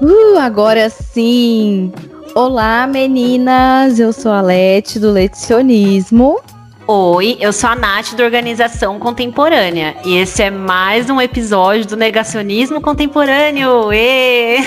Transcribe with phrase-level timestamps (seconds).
[0.00, 1.92] Uh, agora sim!
[2.34, 4.00] Olá, meninas!
[4.00, 6.40] Eu sou a Lete do Lecionismo.
[6.86, 11.98] Oi, eu sou a Nath da Organização Contemporânea e esse é mais um episódio do
[11.98, 13.92] Negacionismo Contemporâneo.
[13.92, 14.60] Ê!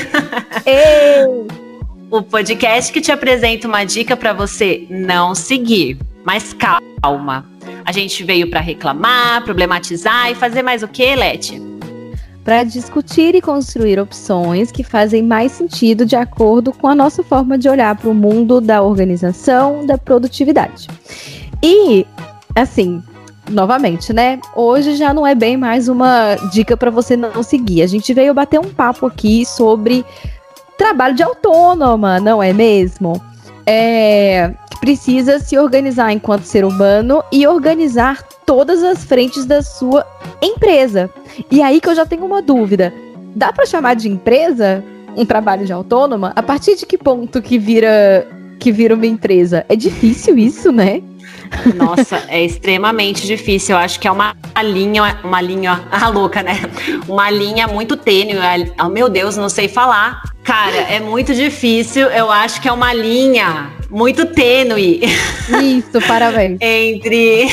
[0.67, 1.25] Ê!
[2.11, 5.97] o podcast que te apresenta uma dica para você não seguir.
[6.23, 7.43] Mas calma,
[7.83, 11.72] a gente veio para reclamar, problematizar e fazer mais o que, Lete?
[12.43, 17.57] Para discutir e construir opções que fazem mais sentido de acordo com a nossa forma
[17.57, 20.87] de olhar para o mundo da organização, da produtividade.
[21.61, 22.05] E,
[22.53, 23.01] assim,
[23.49, 24.39] novamente, né?
[24.55, 27.81] Hoje já não é bem mais uma dica para você não seguir.
[27.81, 30.05] A gente veio bater um papo aqui sobre
[30.77, 33.21] trabalho de autônoma, não é mesmo?
[33.65, 34.53] É,
[34.83, 40.05] precisa se organizar enquanto ser humano e organizar todas as frentes da sua
[40.41, 41.09] empresa.
[41.49, 42.93] E aí que eu já tenho uma dúvida.
[43.33, 44.83] Dá para chamar de empresa
[45.15, 46.33] um trabalho de autônoma?
[46.35, 48.27] A partir de que ponto que vira
[48.59, 49.65] que vira uma empresa?
[49.69, 51.01] É difícil isso, né?
[51.75, 53.75] Nossa, é extremamente difícil.
[53.75, 56.59] Eu acho que é uma linha, uma linha, a louca, né?
[57.07, 58.35] Uma linha muito tênue.
[58.83, 60.21] Oh, meu Deus, não sei falar.
[60.43, 62.07] Cara, é muito difícil.
[62.07, 65.01] Eu acho que é uma linha muito tênue.
[65.61, 66.57] Isso, parabéns.
[66.61, 67.47] entre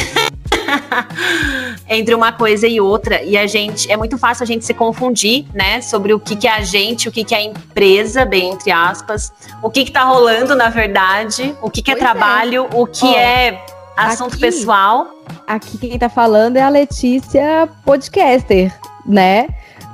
[1.88, 3.22] entre uma coisa e outra.
[3.22, 5.80] E a gente é muito fácil a gente se confundir, né?
[5.80, 8.70] Sobre o que, que é a gente, o que, que é a empresa, bem entre
[8.70, 12.76] aspas, o que, que tá rolando na verdade, o que, que é trabalho, é.
[12.76, 13.64] o que oh, é
[13.96, 15.08] assunto aqui, pessoal.
[15.46, 18.72] Aqui quem tá falando é a Letícia Podcaster,
[19.06, 19.48] né?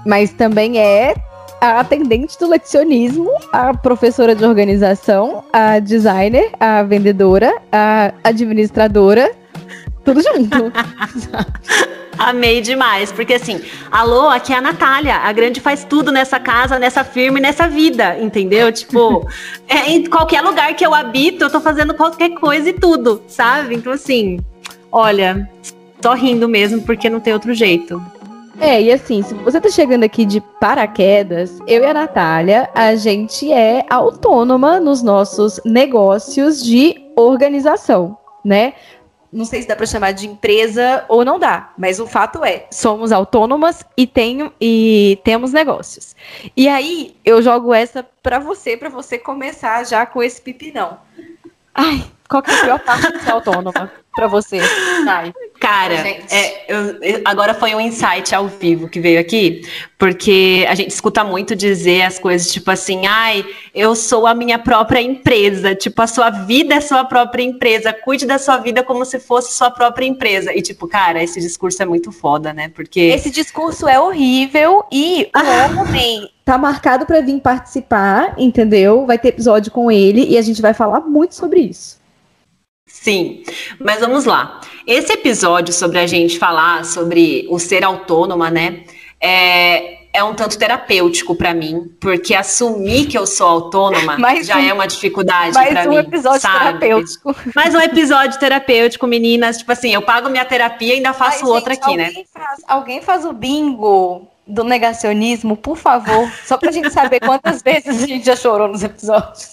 [0.05, 1.15] Mas também é
[1.61, 9.31] a atendente do lecionismo, a professora de organização, a designer, a vendedora, a administradora,
[10.07, 10.73] tudo junto.
[12.19, 16.79] Amei demais, porque assim, alô, aqui é a Natália, a grande faz tudo nessa casa,
[16.79, 18.73] nessa firma e nessa vida, entendeu?
[18.73, 19.29] Tipo,
[19.69, 23.75] é, em qualquer lugar que eu habito, eu tô fazendo qualquer coisa e tudo, sabe?
[23.75, 24.41] Então, assim,
[24.91, 25.47] olha,
[26.03, 28.01] só rindo mesmo, porque não tem outro jeito.
[28.59, 32.95] É, e assim, se você tá chegando aqui de paraquedas, eu e a Natália, a
[32.95, 38.73] gente é autônoma nos nossos negócios de organização, né?
[39.33, 42.67] Não sei se dá para chamar de empresa ou não dá, mas o fato é,
[42.71, 46.15] somos autônomas e, tenho, e temos negócios.
[46.57, 50.99] E aí, eu jogo essa para você, para você começar já com esse pipinão.
[51.75, 54.61] Ai, qual que é a pior parte de ser autônoma para você?
[55.07, 55.33] Ai.
[55.61, 59.63] Cara, é, eu, agora foi um insight ao vivo que veio aqui,
[59.99, 63.45] porque a gente escuta muito dizer as coisas tipo assim, ai,
[63.75, 68.27] eu sou a minha própria empresa, tipo, a sua vida é sua própria empresa, cuide
[68.27, 70.55] da sua vida como se fosse sua própria empresa.
[70.55, 72.69] E tipo, cara, esse discurso é muito foda, né?
[72.69, 73.01] Porque.
[73.01, 75.81] Esse discurso é horrível e o ah.
[75.81, 79.07] homem tá marcado para vir participar, entendeu?
[79.07, 81.99] Vai ter episódio com ele e a gente vai falar muito sobre isso.
[82.87, 83.43] Sim,
[83.81, 84.61] mas vamos lá.
[84.87, 88.85] Esse episódio sobre a gente falar sobre o ser autônoma, né?
[89.21, 94.57] É, é um tanto terapêutico para mim, porque assumir que eu sou autônoma mais já
[94.57, 95.75] um, é uma dificuldade para um mim.
[95.75, 96.59] Mais um episódio sabe?
[96.59, 97.37] terapêutico.
[97.55, 99.59] Mais um episódio terapêutico, meninas.
[99.59, 102.13] Tipo assim, eu pago minha terapia e ainda faço Ai, outra gente, aqui, né?
[102.33, 108.03] Faz, alguém faz o bingo do negacionismo, por favor, só pra gente saber quantas vezes
[108.03, 109.51] a gente já chorou nos episódios.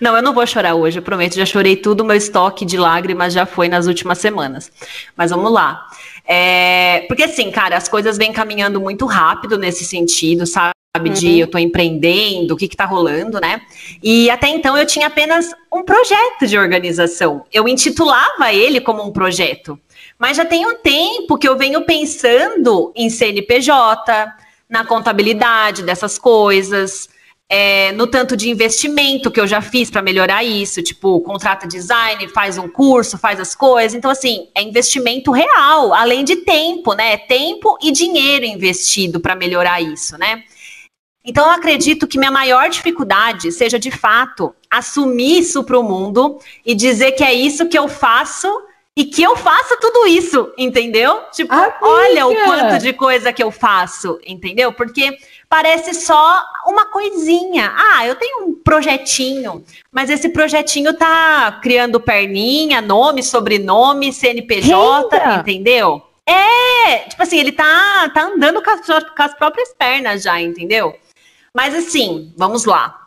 [0.00, 3.32] Não, eu não vou chorar hoje, eu prometo, já chorei tudo, meu estoque de lágrimas
[3.32, 4.70] já foi nas últimas semanas.
[5.16, 5.86] Mas vamos lá.
[6.26, 10.74] É, porque assim, cara, as coisas vêm caminhando muito rápido nesse sentido, sabe?
[11.12, 11.36] De uhum.
[11.36, 13.60] eu tô empreendendo, o que que tá rolando, né?
[14.02, 17.44] E até então eu tinha apenas um projeto de organização.
[17.52, 19.78] Eu intitulava ele como um projeto.
[20.18, 24.32] Mas já tem um tempo que eu venho pensando em CNPJ,
[24.68, 27.08] na contabilidade dessas coisas,
[27.48, 32.26] é, no tanto de investimento que eu já fiz para melhorar isso, tipo, contrata design,
[32.28, 33.94] faz um curso, faz as coisas.
[33.94, 37.16] Então, assim, é investimento real, além de tempo, né?
[37.16, 40.42] Tempo e dinheiro investido para melhorar isso, né?
[41.24, 46.38] Então, eu acredito que minha maior dificuldade seja, de fato, assumir isso para o mundo
[46.64, 48.48] e dizer que é isso que eu faço
[48.96, 51.20] e que eu faça tudo isso, entendeu?
[51.32, 51.76] Tipo, Amiga.
[51.82, 54.72] olha o quanto de coisa que eu faço, entendeu?
[54.72, 57.72] Porque parece só uma coisinha.
[57.76, 65.34] Ah, eu tenho um projetinho, mas esse projetinho tá criando perninha, nome, sobrenome, CNPJ, Eita.
[65.36, 66.02] entendeu?
[66.28, 70.96] É, tipo assim, ele tá, tá andando com as, com as próprias pernas já, entendeu?
[71.54, 73.02] Mas assim, vamos lá.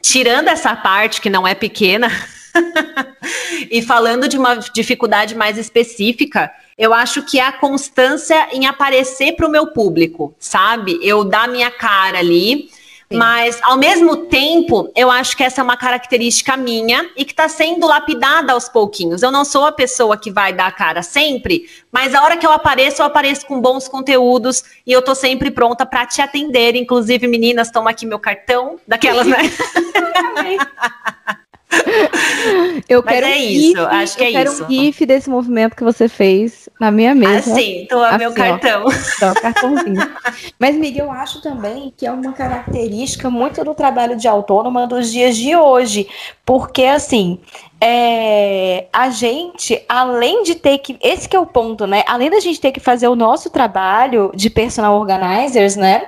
[0.00, 2.08] Tirando essa parte que não é pequena,
[3.70, 9.32] e falando de uma dificuldade mais específica, eu acho que é a constância em aparecer
[9.32, 10.98] para o meu público, sabe?
[11.02, 12.68] Eu dar minha cara ali,
[13.12, 17.48] Mas, ao mesmo tempo, eu acho que essa é uma característica minha e que está
[17.48, 19.22] sendo lapidada aos pouquinhos.
[19.22, 22.44] Eu não sou a pessoa que vai dar a cara sempre, mas a hora que
[22.44, 26.74] eu apareço, eu apareço com bons conteúdos e eu tô sempre pronta para te atender.
[26.74, 29.38] Inclusive, meninas, toma aqui meu cartão, daquelas, né?
[32.88, 34.64] Eu Mas quero é isso, GIF, acho que é quero isso.
[34.64, 37.52] um GIF desse movimento que você fez na minha mesa.
[37.52, 38.84] Assim, tô assim, meu cartão.
[38.84, 40.16] Ó, cartãozinho.
[40.58, 45.10] Mas, Miguel, eu acho também que é uma característica muito do trabalho de autônoma dos
[45.10, 46.08] dias de hoje.
[46.44, 47.40] Porque, assim,
[47.80, 50.96] é, a gente, além de ter que.
[51.02, 52.04] Esse que é o ponto, né?
[52.06, 56.06] Além da gente ter que fazer o nosso trabalho de personal organizers, né?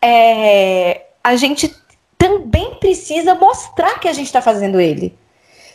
[0.00, 1.74] É, a gente
[2.20, 5.18] também precisa mostrar que a gente está fazendo ele,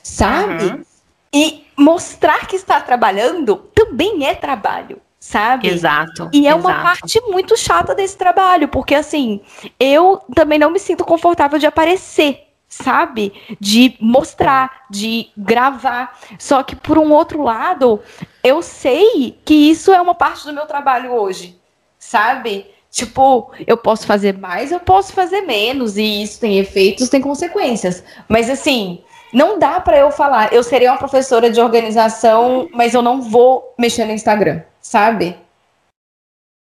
[0.03, 0.65] sabe?
[0.65, 0.85] Uhum.
[1.33, 5.67] E mostrar que está trabalhando também é trabalho, sabe?
[5.67, 6.29] Exato.
[6.31, 6.59] E é exato.
[6.59, 9.41] uma parte muito chata desse trabalho, porque assim,
[9.79, 13.33] eu também não me sinto confortável de aparecer, sabe?
[13.59, 16.15] De mostrar, de gravar.
[16.37, 17.99] Só que por um outro lado,
[18.43, 21.59] eu sei que isso é uma parte do meu trabalho hoje,
[21.97, 22.74] sabe?
[22.95, 28.01] Tipo, eu posso fazer mais, eu posso fazer menos, e isso tem efeitos, tem consequências.
[28.25, 29.03] Mas assim,
[29.33, 33.75] não dá para eu falar, eu seria uma professora de organização, mas eu não vou
[33.77, 35.35] mexer no Instagram, sabe?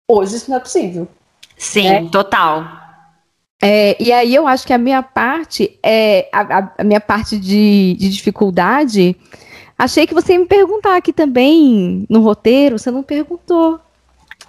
[0.07, 1.09] Hoje isso não é possível.
[1.57, 2.09] Sim, né?
[2.13, 2.67] total.
[3.63, 7.97] É, e aí eu acho que a minha parte é a, a minha parte de,
[7.99, 9.17] de dificuldade.
[9.79, 13.81] Achei que você ia me perguntar aqui também no roteiro, você não perguntou.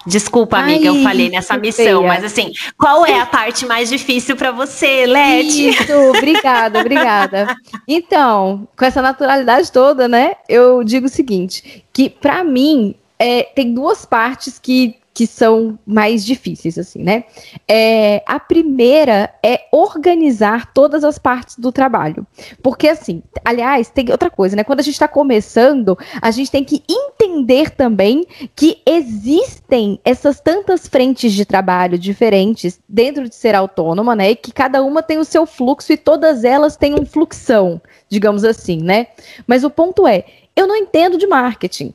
[0.06, 2.02] Desculpa, amiga, Ai, eu falei nessa missão, feia.
[2.02, 5.70] mas assim, qual é a parte mais difícil para você, Leti?
[5.70, 7.56] Isso, obrigada, obrigada.
[7.88, 13.74] Então, com essa naturalidade toda, né, eu digo o seguinte, que para mim é, tem
[13.74, 17.26] duas partes que que são mais difíceis, assim, né?
[17.68, 22.26] É, a primeira é organizar todas as partes do trabalho.
[22.64, 24.64] Porque, assim, aliás, tem outra coisa, né?
[24.64, 28.26] Quando a gente está começando, a gente tem que entender também
[28.56, 34.32] que existem essas tantas frentes de trabalho diferentes dentro de ser autônoma, né?
[34.32, 38.46] E que cada uma tem o seu fluxo e todas elas têm um fluxão, digamos
[38.46, 39.08] assim, né?
[39.46, 40.24] Mas o ponto é,
[40.56, 41.94] eu não entendo de marketing.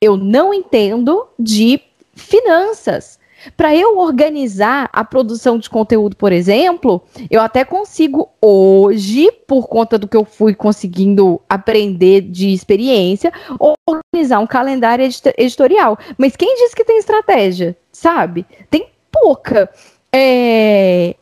[0.00, 1.80] Eu não entendo de
[2.14, 3.18] finanças.
[3.56, 9.98] Para eu organizar a produção de conteúdo, por exemplo, eu até consigo hoje, por conta
[9.98, 13.32] do que eu fui conseguindo aprender de experiência,
[13.86, 15.06] organizar um calendário
[15.36, 15.98] editorial.
[16.16, 17.76] Mas quem disse que tem estratégia?
[17.92, 18.46] Sabe?
[18.70, 19.70] Tem pouca.
[20.10, 21.14] É,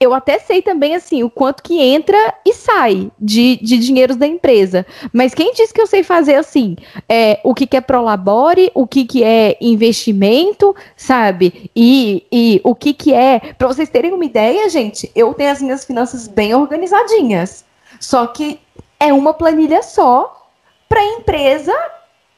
[0.00, 4.28] eu até sei também, assim, o quanto que entra e sai de, de dinheiros da
[4.28, 4.86] empresa.
[5.12, 6.76] Mas quem disse que eu sei fazer, assim,
[7.08, 11.68] é, o que, que é prolabore, o que, que é investimento, sabe?
[11.74, 13.40] E, e o que, que é...
[13.58, 17.64] Para vocês terem uma ideia, gente, eu tenho as minhas finanças bem organizadinhas.
[17.98, 18.60] Só que
[19.00, 20.48] é uma planilha só
[20.88, 21.74] para empresa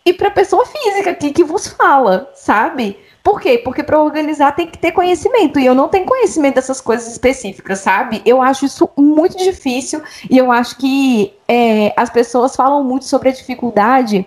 [0.05, 2.97] e para pessoa física aqui que vos fala, sabe?
[3.23, 3.59] Por quê?
[3.59, 5.59] Porque para organizar tem que ter conhecimento.
[5.59, 8.23] E eu não tenho conhecimento dessas coisas específicas, sabe?
[8.25, 10.03] Eu acho isso muito difícil.
[10.29, 14.27] E eu acho que é, as pessoas falam muito sobre a dificuldade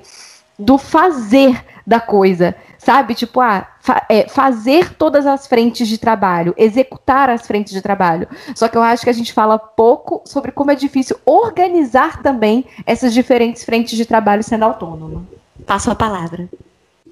[0.57, 2.55] do fazer da coisa.
[2.77, 3.15] Sabe?
[3.15, 8.27] Tipo, ah, fa é, fazer todas as frentes de trabalho, executar as frentes de trabalho.
[8.53, 12.65] Só que eu acho que a gente fala pouco sobre como é difícil organizar também
[12.85, 15.25] essas diferentes frentes de trabalho sendo autônomo.
[15.65, 16.49] Passo a palavra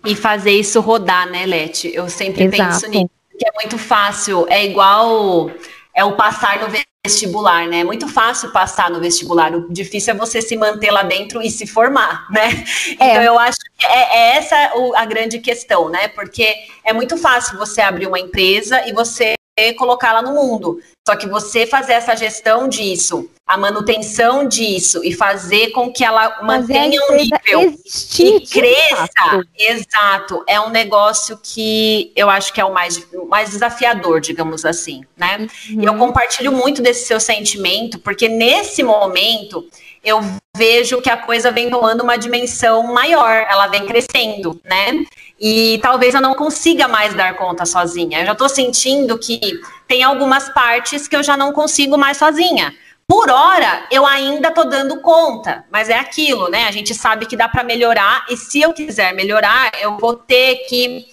[0.05, 1.91] e fazer isso rodar, né, Leti?
[1.93, 2.81] Eu sempre Exato.
[2.81, 5.51] penso nisso, que é muito fácil, é igual
[5.93, 6.67] é o passar no
[7.03, 7.79] vestibular, né?
[7.79, 11.49] É muito fácil passar no vestibular, o difícil é você se manter lá dentro e
[11.49, 12.63] se formar, né?
[12.99, 13.11] É.
[13.11, 16.07] Então eu acho que é, é essa a grande questão, né?
[16.09, 16.53] Porque
[16.83, 19.33] é muito fácil você abrir uma empresa e você
[19.77, 20.79] colocá-la no mundo.
[21.07, 26.41] Só que você fazer essa gestão disso, a manutenção disso e fazer com que ela
[26.43, 27.75] mantenha um nível
[28.19, 34.21] e cresça, exato, é um negócio que eu acho que é o mais, mais desafiador,
[34.21, 35.47] digamos assim, né?
[35.69, 35.81] Uhum.
[35.81, 39.67] E eu compartilho muito desse seu sentimento, porque nesse momento
[40.03, 40.19] eu
[40.55, 45.05] vejo que a coisa vem tomando uma dimensão maior, ela vem crescendo, né?
[45.43, 48.19] E talvez eu não consiga mais dar conta sozinha.
[48.19, 49.39] Eu já estou sentindo que
[49.87, 52.71] tem algumas partes que eu já não consigo mais sozinha.
[53.07, 56.67] Por hora, eu ainda estou dando conta, mas é aquilo, né?
[56.67, 60.57] A gente sabe que dá para melhorar, e se eu quiser melhorar, eu vou ter
[60.69, 61.07] que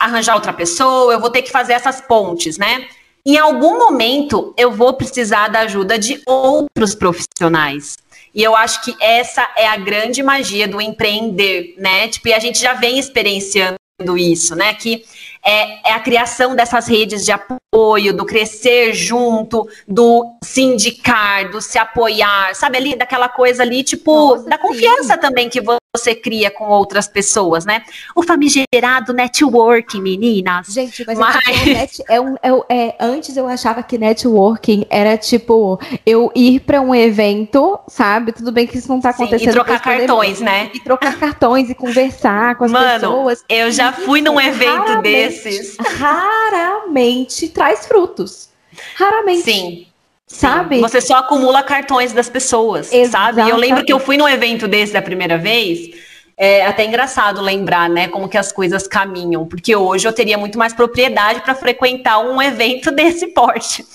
[0.00, 2.86] arranjar outra pessoa, eu vou ter que fazer essas pontes, né?
[3.26, 7.96] Em algum momento, eu vou precisar da ajuda de outros profissionais.
[8.34, 12.08] E eu acho que essa é a grande magia do empreender, né?
[12.08, 13.76] Tipo, e a gente já vem experienciando
[14.16, 14.74] isso, né?
[14.74, 15.04] Que
[15.44, 21.50] é, é a criação dessas redes de apoio apoio, do crescer junto, do se indicar,
[21.50, 25.20] do se apoiar, sabe ali, daquela coisa ali, tipo, Nossa, da confiança sim.
[25.20, 25.62] também que
[25.94, 27.82] você cria com outras pessoas, né?
[28.14, 30.68] O famigerado networking, meninas.
[30.68, 32.02] Gente, mas, mas...
[32.08, 36.94] É, um, é, é, antes eu achava que networking era tipo eu ir para um
[36.94, 38.32] evento, sabe?
[38.32, 39.40] Tudo bem que isso não tá acontecendo.
[39.40, 40.70] Sim, e trocar cartões, né?
[40.74, 43.44] E trocar cartões e conversar com as Mano, pessoas.
[43.48, 45.76] Eu já fui num evento desses.
[45.78, 48.48] Raramente traz frutos.
[48.96, 49.42] Raramente.
[49.42, 49.86] Sim.
[50.26, 50.80] Sabe?
[50.80, 53.36] Você só acumula cartões das pessoas, Exatamente.
[53.36, 53.50] sabe?
[53.50, 55.94] Eu lembro que eu fui num evento desse da primeira vez.
[56.36, 60.58] É até engraçado lembrar, né, como que as coisas caminham, porque hoje eu teria muito
[60.58, 63.86] mais propriedade para frequentar um evento desse porte.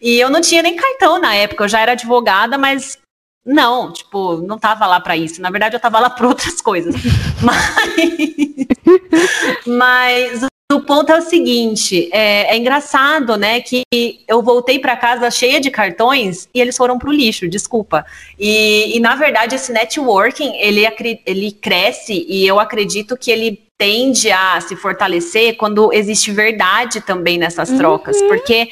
[0.00, 2.96] E eu não tinha nem cartão na época, eu já era advogada, mas
[3.44, 5.42] não, tipo, não tava lá para isso.
[5.42, 6.94] Na verdade, eu tava lá por outras coisas.
[7.42, 8.66] Mas,
[9.66, 13.82] mas o ponto é o seguinte, é, é engraçado, né, que
[14.28, 18.04] eu voltei para casa cheia de cartões e eles foram pro lixo, desculpa.
[18.38, 20.86] E, e na verdade esse networking ele,
[21.26, 27.38] ele cresce e eu acredito que ele tende a se fortalecer quando existe verdade também
[27.38, 28.28] nessas trocas, uhum.
[28.28, 28.68] porque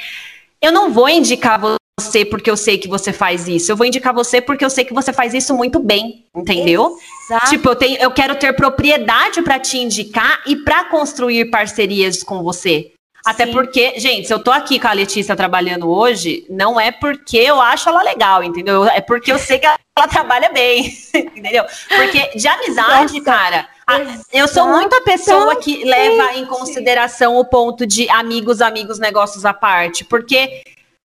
[0.61, 1.59] eu não vou indicar
[1.99, 3.71] você porque eu sei que você faz isso.
[3.71, 6.97] Eu vou indicar você porque eu sei que você faz isso muito bem, entendeu?
[7.25, 7.51] Exato.
[7.51, 12.43] Tipo, eu, tenho, eu quero ter propriedade para te indicar e para construir parcerias com
[12.43, 12.93] você.
[13.27, 13.53] Até Sim.
[13.53, 17.61] porque, gente, se eu tô aqui com a Letícia trabalhando hoje, não é porque eu
[17.61, 18.85] acho ela legal, entendeu?
[18.87, 19.79] É porque eu sei que ela,
[20.09, 21.65] trabalha bem, entendeu?
[21.89, 23.99] Porque de amizade, Nossa, cara, a,
[24.33, 29.53] eu sou muita pessoa que leva em consideração o ponto de amigos, amigos, negócios à
[29.53, 30.05] parte.
[30.05, 30.63] Porque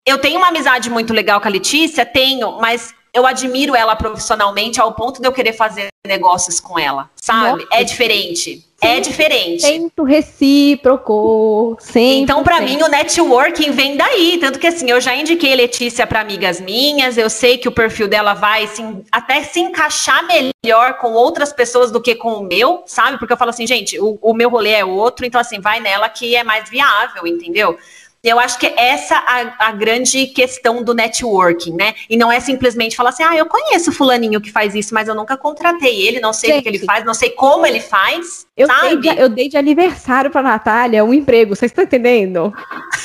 [0.06, 4.80] eu tenho uma amizade muito legal com a Letícia, tenho, mas eu admiro ela profissionalmente
[4.80, 7.64] ao ponto de eu querer fazer negócios com ela, sabe?
[7.64, 7.68] Nossa.
[7.72, 8.64] É diferente.
[8.82, 9.64] É diferente.
[9.64, 12.20] Tento recíproco, sempre.
[12.20, 14.38] Então, para mim, o networking vem daí.
[14.38, 17.18] Tanto que, assim, eu já indiquei Letícia para amigas minhas.
[17.18, 21.90] Eu sei que o perfil dela vai assim, até se encaixar melhor com outras pessoas
[21.90, 23.18] do que com o meu, sabe?
[23.18, 25.26] Porque eu falo assim, gente, o, o meu rolê é outro.
[25.26, 27.80] Então, assim, vai nela que é mais viável, entendeu?
[28.29, 31.94] Eu acho que essa a, a grande questão do networking, né?
[32.10, 35.15] E não é simplesmente falar assim, ah, eu conheço fulaninho que faz isso, mas eu
[35.15, 38.46] nunca contratei ele, não sei Gente, o que ele faz, não sei como ele faz.
[38.58, 38.98] Eu, sabe?
[38.98, 42.53] Dei de, eu dei de aniversário pra Natália um emprego, vocês estão entendendo?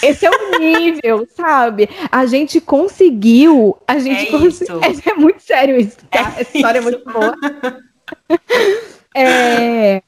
[0.02, 1.88] Esse é o nível, sabe?
[2.10, 4.80] A gente conseguiu, a gente é conseguiu.
[4.90, 6.34] É, é, muito sério isso, tá?
[6.36, 6.88] É Essa história isso.
[6.88, 7.34] é muito boa.
[9.12, 10.02] É,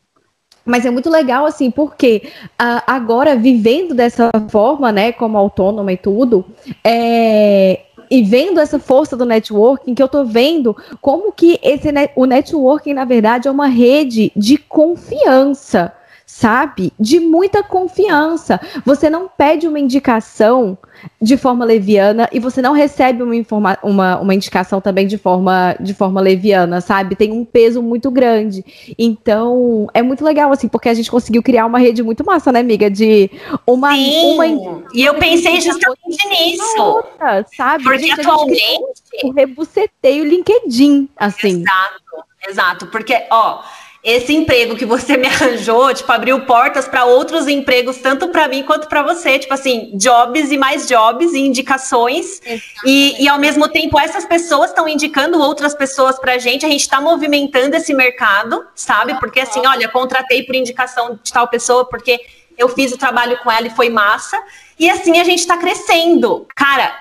[0.65, 2.23] mas é muito legal, assim, porque
[2.61, 6.45] uh, agora, vivendo dessa forma, né, como autônoma e tudo,
[6.85, 12.27] é, e vendo essa força do networking, que eu tô vendo como que esse, o
[12.27, 15.93] networking, na verdade, é uma rede de confiança
[16.33, 16.95] sabe?
[16.99, 18.59] De muita confiança.
[18.87, 20.79] Você não pede uma indicação
[21.21, 25.77] de forma leviana e você não recebe uma, informa uma, uma indicação também de forma,
[25.79, 27.17] de forma leviana, sabe?
[27.17, 28.65] Tem um peso muito grande.
[28.99, 32.61] Então, é muito legal, assim, porque a gente conseguiu criar uma rede muito massa, né,
[32.61, 32.91] amiga?
[32.91, 33.31] De
[33.67, 33.93] uma.
[33.93, 34.47] Sim, uma,
[34.95, 36.83] e eu pensei justamente nisso.
[36.83, 37.85] Outra, sabe?
[37.85, 39.03] Porque gente, atualmente.
[39.23, 41.61] Eu rebucetei o LinkedIn, assim.
[41.61, 42.03] Exato,
[42.49, 42.87] exato.
[42.87, 43.61] Porque, ó
[44.03, 48.63] esse emprego que você me arranjou, tipo, abriu portas para outros empregos, tanto para mim
[48.65, 52.41] quanto para você, tipo assim, jobs e mais jobs e indicações.
[52.85, 56.69] E, e ao mesmo tempo, essas pessoas estão indicando outras pessoas para a gente, a
[56.69, 59.15] gente está movimentando esse mercado, sabe?
[59.21, 62.21] Porque assim, olha, contratei por indicação de tal pessoa, porque
[62.59, 64.41] eu fiz o trabalho com ela e foi massa.
[64.79, 66.47] E assim a gente está crescendo.
[66.57, 66.93] Cara,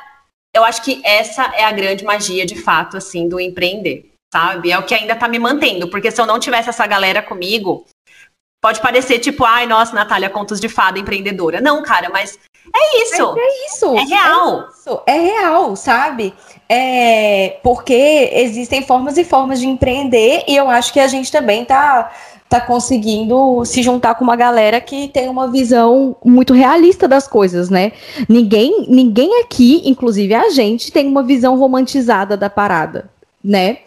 [0.54, 4.72] eu acho que essa é a grande magia, de fato, assim, do empreender sabe?
[4.72, 7.86] É o que ainda tá me mantendo, porque se eu não tivesse essa galera comigo,
[8.62, 11.60] pode parecer tipo, ai, nossa, Natália, contos de fada empreendedora.
[11.60, 12.40] Não, cara, mas
[12.74, 13.34] é isso.
[13.34, 13.98] Mas é isso.
[13.98, 14.62] É real.
[14.62, 15.02] É, isso.
[15.08, 16.34] é real, sabe?
[16.70, 21.66] É porque existem formas e formas de empreender e eu acho que a gente também
[21.66, 22.12] tá
[22.48, 27.70] tá conseguindo se juntar com uma galera que tem uma visão muito realista das coisas,
[27.70, 27.94] né?
[28.28, 33.10] Ninguém, ninguém aqui, inclusive a gente, tem uma visão romantizada da parada
[33.44, 33.80] né?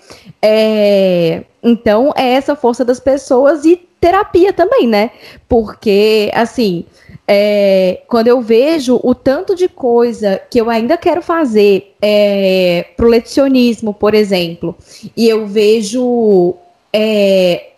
[0.43, 5.11] É, então, é essa força das pessoas e terapia também, né?
[5.49, 6.85] Porque, assim,
[7.27, 13.09] é, quando eu vejo o tanto de coisa que eu ainda quero fazer é, pro
[13.09, 14.77] lecionismo, por exemplo,
[15.17, 16.55] e eu vejo.
[16.93, 17.71] É,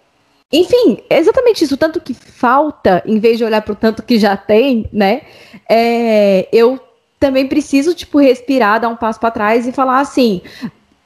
[0.52, 4.02] enfim, é exatamente isso, o tanto que falta, em vez de olhar para o tanto
[4.02, 5.22] que já tem, né?
[5.68, 6.80] É, eu
[7.18, 10.42] também preciso, tipo, respirar, dar um passo para trás e falar assim: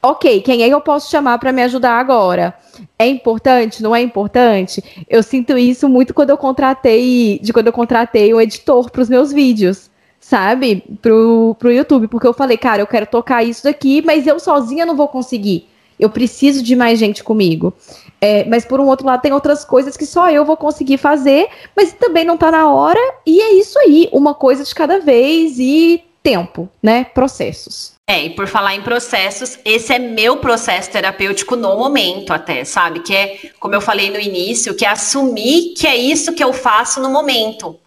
[0.01, 2.53] ok, quem é que eu posso chamar para me ajudar agora?
[2.97, 3.83] É importante?
[3.83, 4.83] Não é importante?
[5.07, 9.09] Eu sinto isso muito quando eu contratei, de quando eu contratei o editor para os
[9.09, 9.89] meus vídeos,
[10.19, 14.39] sabe, pro, pro YouTube, porque eu falei, cara, eu quero tocar isso daqui, mas eu
[14.39, 15.67] sozinha não vou conseguir.
[15.99, 17.73] Eu preciso de mais gente comigo.
[18.19, 21.47] É, mas por um outro lado, tem outras coisas que só eu vou conseguir fazer,
[21.75, 25.59] mas também não tá na hora, e é isso aí, uma coisa de cada vez
[25.59, 27.03] e tempo, né?
[27.03, 27.93] Processos.
[28.07, 32.99] É, e por falar em processos, esse é meu processo terapêutico no momento, até, sabe?
[32.99, 36.51] Que é, como eu falei no início, que é assumir que é isso que eu
[36.51, 37.79] faço no momento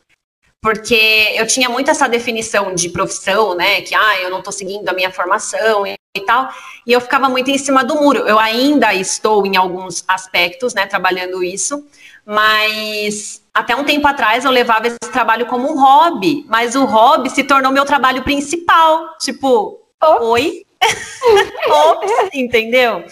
[0.65, 3.83] porque eu tinha muito essa definição de profissão, né?
[3.83, 6.49] Que ah, eu não estou seguindo a minha formação e, e, tal,
[6.87, 8.21] e eu ficava muito em cima do muro.
[8.21, 11.87] Eu ainda estou em alguns aspectos, né, trabalhando isso,
[12.25, 17.31] mas até um tempo atrás eu levava esse trabalho como um hobby, mas o hobby
[17.31, 19.17] se tornou meu trabalho principal.
[19.21, 20.27] Tipo, Ops.
[20.27, 20.67] oi?
[21.71, 23.05] Ops, entendeu?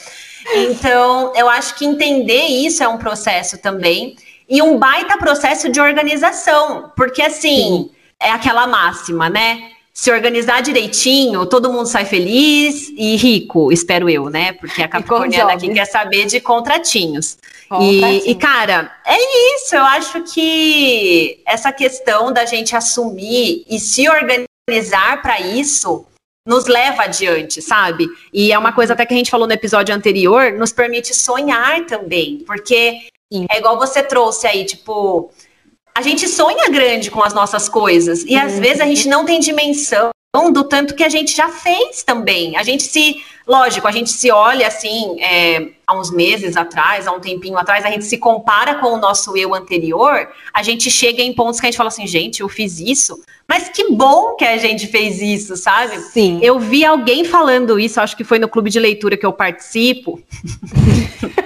[0.54, 4.16] Então, eu acho que entender isso é um processo também
[4.48, 7.90] e um baita processo de organização, porque assim, Sim.
[8.20, 9.70] é aquela máxima, né?
[9.94, 14.52] Se organizar direitinho, todo mundo sai feliz e rico, espero eu, né?
[14.54, 17.36] Porque a Capricorniana aqui quer saber de contratinhos.
[17.80, 19.16] E, e, cara, é
[19.56, 19.74] isso.
[19.74, 26.06] Eu acho que essa questão da gente assumir e se organizar para isso
[26.46, 28.08] nos leva adiante, sabe?
[28.32, 31.86] E é uma coisa até que a gente falou no episódio anterior, nos permite sonhar
[31.86, 33.46] também, porque Sim.
[33.48, 35.32] É igual você trouxe aí, tipo,
[35.94, 38.42] a gente sonha grande com as nossas coisas e uhum.
[38.42, 40.10] às vezes a gente não tem dimensão
[40.50, 42.56] do tanto que a gente já fez também.
[42.56, 47.12] A gente se, lógico, a gente se olha assim, é, há uns meses atrás, há
[47.12, 51.20] um tempinho atrás, a gente se compara com o nosso eu anterior, a gente chega
[51.20, 54.44] em pontos que a gente fala assim, gente, eu fiz isso, mas que bom que
[54.46, 55.98] a gente fez isso, sabe?
[55.98, 56.40] Sim.
[56.42, 60.18] Eu vi alguém falando isso, acho que foi no clube de leitura que eu participo.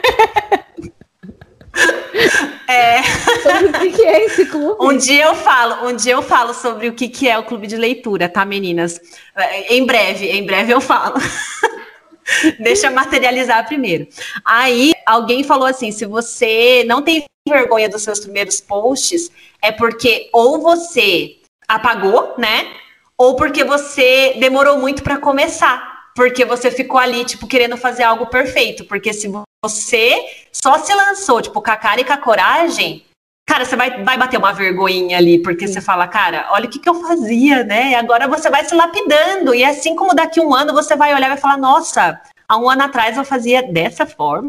[2.69, 3.03] É.
[3.43, 4.56] Sobre o que é esse clube?
[4.81, 7.67] Um dia eu falo, um dia eu falo sobre o que, que é o clube
[7.67, 9.01] de leitura, tá, meninas?
[9.35, 11.17] É, em breve, em breve eu falo.
[12.59, 14.09] Deixa materializar primeiro.
[14.45, 19.31] Aí alguém falou assim: se você não tem vergonha dos seus primeiros posts,
[19.63, 21.37] é porque ou você
[21.69, 22.67] apagou, né?
[23.17, 25.97] Ou porque você demorou muito para começar.
[26.15, 28.85] Porque você ficou ali, tipo, querendo fazer algo perfeito.
[28.85, 29.31] Porque se
[29.63, 30.19] você
[30.51, 33.05] só se lançou, tipo, com a cara e com a coragem,
[33.47, 35.75] cara, você vai, vai bater uma vergonhinha ali, porque Sim.
[35.75, 37.93] você fala, cara, olha o que, que eu fazia, né?
[37.93, 39.55] E agora você vai se lapidando.
[39.55, 42.69] E assim como daqui um ano você vai olhar e vai falar, nossa, há um
[42.69, 44.49] ano atrás eu fazia dessa forma.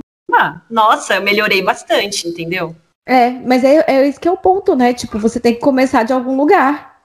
[0.69, 2.75] Nossa, eu melhorei bastante, entendeu?
[3.07, 4.93] É, mas é, é isso que é o ponto, né?
[4.93, 6.96] Tipo, você tem que começar de algum lugar.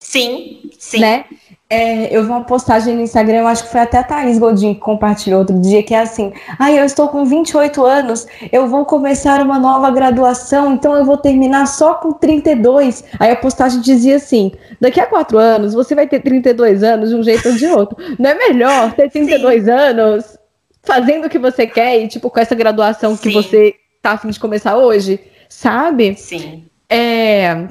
[0.00, 1.00] Sim, sim.
[1.00, 1.24] Né?
[1.72, 4.80] É, eu vi uma postagem no Instagram, acho que foi até a Thaís Godin que
[4.80, 8.84] compartilhou outro dia, que é assim: ai, ah, eu estou com 28 anos, eu vou
[8.84, 13.04] começar uma nova graduação, então eu vou terminar só com 32.
[13.20, 17.14] Aí a postagem dizia assim: daqui a quatro anos você vai ter 32 anos de
[17.14, 17.96] um jeito ou de outro.
[18.18, 19.70] Não é melhor ter 32 Sim.
[19.70, 20.38] anos
[20.82, 23.22] fazendo o que você quer e, tipo, com essa graduação Sim.
[23.22, 25.20] que você tá afim de começar hoje?
[25.48, 26.16] Sabe?
[26.16, 26.64] Sim.
[26.88, 27.68] É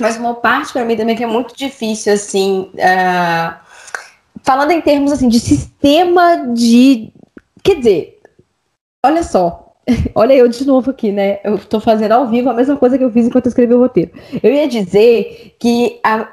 [0.00, 3.54] mas uma parte para mim também que é muito difícil, assim, uh,
[4.42, 7.12] falando em termos assim de sistema de,
[7.62, 8.20] quer dizer,
[9.04, 9.74] olha só,
[10.14, 11.38] olha eu de novo aqui, né?
[11.44, 13.80] Eu estou fazendo ao vivo a mesma coisa que eu fiz enquanto eu escrevi o
[13.80, 14.10] roteiro.
[14.42, 16.28] Eu ia dizer que a,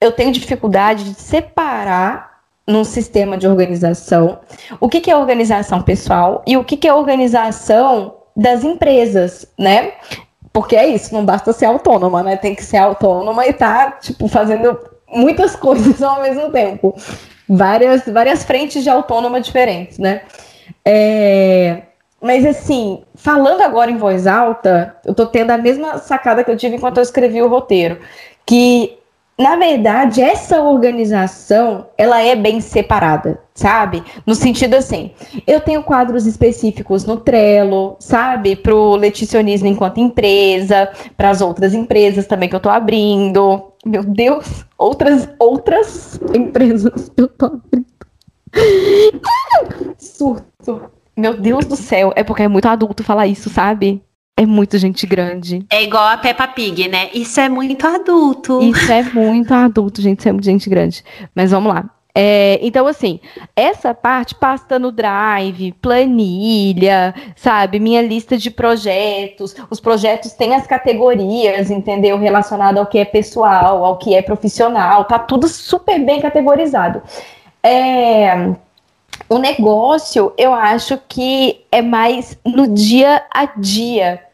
[0.00, 4.40] eu tenho dificuldade de separar num sistema de organização
[4.78, 9.92] o que, que é organização pessoal e o que, que é organização das empresas, né?
[10.58, 12.36] Porque é isso, não basta ser autônoma, né?
[12.36, 16.96] Tem que ser autônoma e tá, tipo, fazendo muitas coisas ao mesmo tempo.
[17.48, 20.22] Várias, várias frentes de autônoma diferentes, né?
[20.84, 21.82] É...
[22.20, 26.56] Mas assim, falando agora em voz alta, eu tô tendo a mesma sacada que eu
[26.56, 28.00] tive enquanto eu escrevi o roteiro.
[28.44, 28.97] Que
[29.38, 34.02] na verdade, essa organização, ela é bem separada, sabe?
[34.26, 35.12] No sentido assim,
[35.46, 38.56] eu tenho quadros específicos no Trello, sabe?
[38.56, 43.72] Para o leticionismo enquanto empresa, para as outras empresas também que eu estou abrindo.
[43.86, 47.86] Meu Deus, outras outras empresas que eu estou abrindo.
[49.98, 50.90] Surto.
[51.16, 54.02] Meu Deus do céu, é porque é muito adulto falar isso, sabe?
[54.38, 55.66] É muito gente grande.
[55.68, 57.10] É igual a Peppa Pig, né?
[57.12, 58.62] Isso é muito adulto.
[58.62, 60.20] Isso é muito adulto, gente.
[60.20, 61.04] Isso é muito gente grande.
[61.34, 61.90] Mas vamos lá.
[62.14, 63.18] É, então, assim,
[63.56, 67.80] essa parte pasta no Drive, planilha, sabe?
[67.80, 69.56] Minha lista de projetos.
[69.68, 72.16] Os projetos têm as categorias, entendeu?
[72.16, 75.04] Relacionado ao que é pessoal, ao que é profissional.
[75.04, 77.02] Tá tudo super bem categorizado.
[77.60, 78.52] É,
[79.28, 84.27] o negócio, eu acho que é mais no dia a dia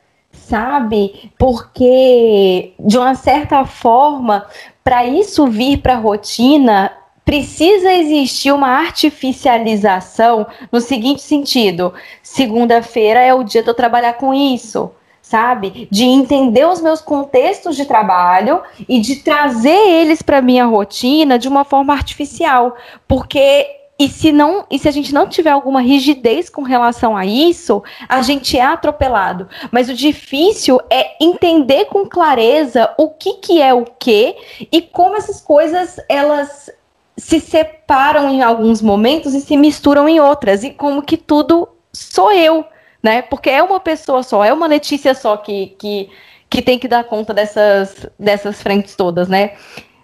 [0.49, 1.31] sabe?
[1.39, 4.47] Porque, de uma certa forma,
[4.83, 6.93] para isso vir para a rotina,
[7.25, 14.33] precisa existir uma artificialização no seguinte sentido: segunda-feira é o dia de eu trabalhar com
[14.35, 14.91] isso.
[15.23, 15.89] Sabe?
[15.91, 21.49] De entender os meus contextos de trabalho e de trazer eles para minha rotina de
[21.49, 22.77] uma forma artificial,
[23.09, 27.25] porque e se não, e se a gente não tiver alguma rigidez com relação a
[27.25, 29.49] isso, a gente é atropelado.
[29.71, 34.35] Mas o difícil é entender com clareza o que que é o que
[34.73, 36.71] e como essas coisas elas
[37.17, 42.33] se separam em alguns momentos e se misturam em outras e como que tudo sou
[42.33, 42.65] eu,
[43.01, 43.23] né?
[43.23, 46.11] Porque é uma pessoa só, é uma Letícia só que que,
[46.51, 49.53] que tem que dar conta dessas dessas frentes todas, né?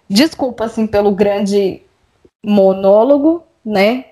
[0.09, 1.81] Desculpa assim pelo grande
[2.41, 4.05] monólogo, né?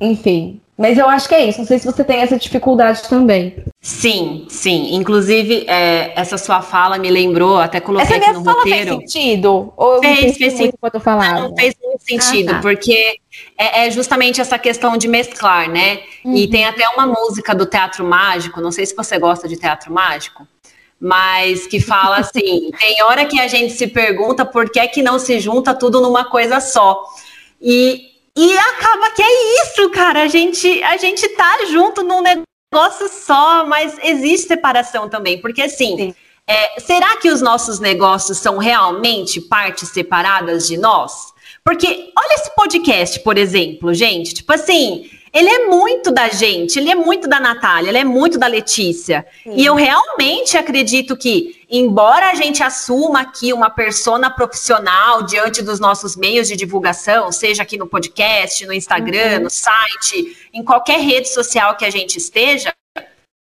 [0.00, 1.58] Enfim, mas eu acho que é isso.
[1.58, 3.64] Não sei se você tem essa dificuldade também.
[3.80, 4.94] Sim, sim.
[4.94, 8.98] Inclusive, é, essa sua fala me lembrou, até coloquei essa aqui no fala roteiro.
[8.98, 9.72] Fez sentido?
[9.76, 10.70] Ou fez, fez sim.
[10.80, 11.40] Quando eu falava?
[11.40, 12.60] Não, fez muito sentido, ah, tá.
[12.60, 13.16] porque
[13.58, 15.98] é, é, justamente essa questão de mesclar, né?
[16.24, 16.36] Uhum.
[16.36, 19.92] E tem até uma música do Teatro Mágico, não sei se você gosta de Teatro
[19.92, 20.46] Mágico,
[21.00, 25.02] mas que fala assim: tem hora que a gente se pergunta por que é que
[25.02, 27.02] não se junta tudo numa coisa só.
[27.60, 30.22] E e acaba que é isso, cara.
[30.22, 35.40] A gente, a gente tá junto num negócio só, mas existe separação também.
[35.40, 36.14] Porque assim,
[36.46, 41.32] é, será que os nossos negócios são realmente partes separadas de nós?
[41.64, 44.34] Porque olha esse podcast, por exemplo, gente.
[44.34, 48.38] Tipo assim, ele é muito da gente, ele é muito da Natália, ele é muito
[48.38, 49.26] da Letícia.
[49.42, 49.54] Sim.
[49.56, 55.78] E eu realmente acredito que, embora a gente assuma aqui uma persona profissional diante dos
[55.78, 59.44] nossos meios de divulgação, seja aqui no podcast, no Instagram, uhum.
[59.44, 62.72] no site, em qualquer rede social que a gente esteja,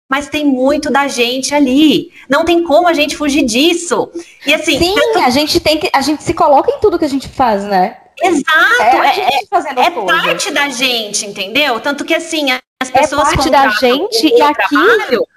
[0.10, 2.12] mas tem muito da gente ali.
[2.30, 4.10] Não tem como a gente fugir disso.
[4.46, 5.20] E assim, sim, tanto...
[5.20, 7.98] a gente tem que a gente se coloca em tudo que a gente faz, né?
[8.20, 11.80] Exato, é, é, é parte da gente, entendeu?
[11.80, 12.48] Tanto que assim,
[12.82, 15.28] as pessoas é parte da gente e aqui trabalho,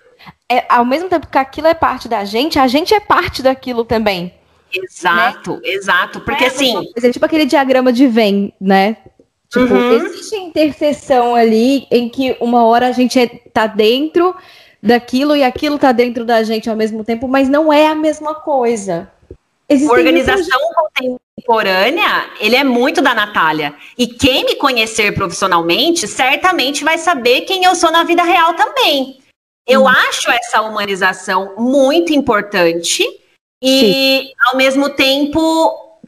[0.51, 3.85] é, ao mesmo tempo que aquilo é parte da gente, a gente é parte daquilo
[3.85, 4.35] também.
[4.73, 5.61] Exato, né?
[5.65, 8.97] exato, porque é, assim, é tipo aquele diagrama de Venn, né?
[9.49, 9.93] Tipo, uhum.
[9.95, 14.35] existe interseção ali em que uma hora a gente é, tá dentro
[14.81, 18.35] daquilo e aquilo tá dentro da gente ao mesmo tempo, mas não é a mesma
[18.35, 19.11] coisa.
[19.69, 20.59] Existem Organização
[20.95, 23.75] contemporânea, ele é muito da Natália.
[23.97, 29.21] E quem me conhecer profissionalmente, certamente vai saber quem eu sou na vida real também.
[29.67, 29.89] Eu hum.
[29.89, 33.03] acho essa humanização muito importante
[33.63, 34.33] e, Sim.
[34.47, 36.01] ao mesmo tempo,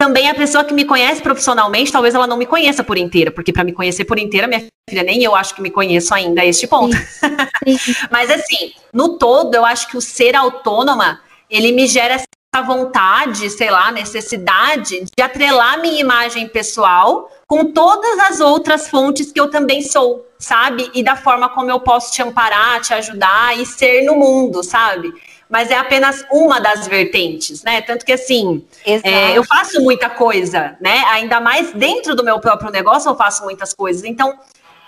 [0.00, 3.52] também a pessoa que me conhece profissionalmente, talvez ela não me conheça por inteira, porque
[3.52, 6.46] para me conhecer por inteira, minha filha, nem eu acho que me conheço ainda a
[6.46, 6.96] este ponto.
[6.96, 7.78] Sim.
[7.78, 7.94] Sim.
[8.10, 12.22] Mas assim, no todo, eu acho que o ser autônoma, ele me gera
[12.54, 19.32] a vontade, sei lá, necessidade de atrelar minha imagem pessoal com todas as outras fontes
[19.32, 20.90] que eu também sou, sabe?
[20.94, 25.10] E da forma como eu posso te amparar, te ajudar e ser no mundo, sabe?
[25.48, 27.80] Mas é apenas uma das vertentes, né?
[27.80, 31.02] Tanto que assim, é, eu faço muita coisa, né?
[31.06, 34.04] Ainda mais dentro do meu próprio negócio, eu faço muitas coisas.
[34.04, 34.38] Então,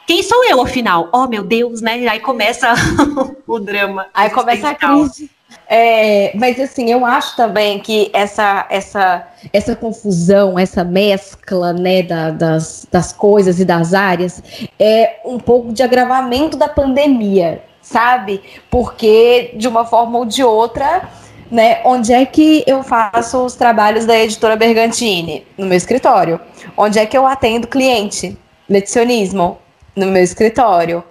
[0.07, 1.09] quem sou eu, afinal?
[1.15, 2.07] Oh, meu Deus, né?
[2.09, 2.75] Aí começa
[3.49, 4.09] o drama.
[4.13, 5.31] Aí começa a crise.
[5.73, 12.33] É, mas assim, eu acho também que essa, essa, essa confusão, essa mescla né, da,
[12.33, 14.43] das, das coisas e das áreas
[14.81, 18.43] é um pouco de agravamento da pandemia, sabe?
[18.69, 21.09] Porque de uma forma ou de outra,
[21.49, 25.47] né, onde é que eu faço os trabalhos da editora Bergantini?
[25.57, 26.41] No meu escritório.
[26.77, 28.37] Onde é que eu atendo cliente?
[28.69, 29.57] Lecionismo,
[29.95, 31.05] no meu escritório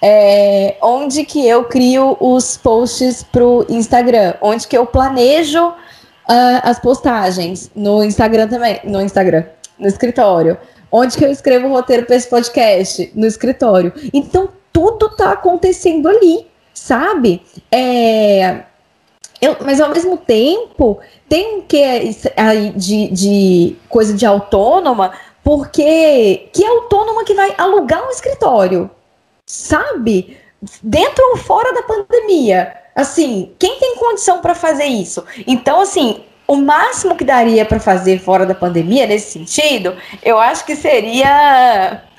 [0.00, 5.74] é, onde que eu crio os posts para o Instagram, onde que eu planejo uh,
[6.62, 9.44] as postagens no Instagram também, no Instagram,
[9.78, 10.58] no escritório,
[10.90, 13.92] onde que eu escrevo o roteiro para esse podcast, no escritório.
[14.12, 17.42] Então tudo está acontecendo ali, sabe?
[17.72, 18.62] É,
[19.40, 21.82] eu, mas ao mesmo tempo tem que
[22.36, 28.90] aí de, de coisa de autônoma, porque que autônoma que vai alugar um escritório?
[29.46, 30.36] Sabe?
[30.82, 32.74] Dentro ou fora da pandemia.
[32.94, 35.24] Assim, quem tem condição para fazer isso?
[35.46, 40.64] Então, assim, o máximo que daria para fazer fora da pandemia, nesse sentido, eu acho
[40.64, 42.02] que seria.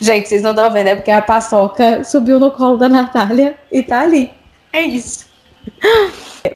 [0.00, 3.82] Gente, vocês não estão vendo, é porque a paçoca subiu no colo da Natália e
[3.82, 4.32] tá ali.
[4.72, 5.26] É isso.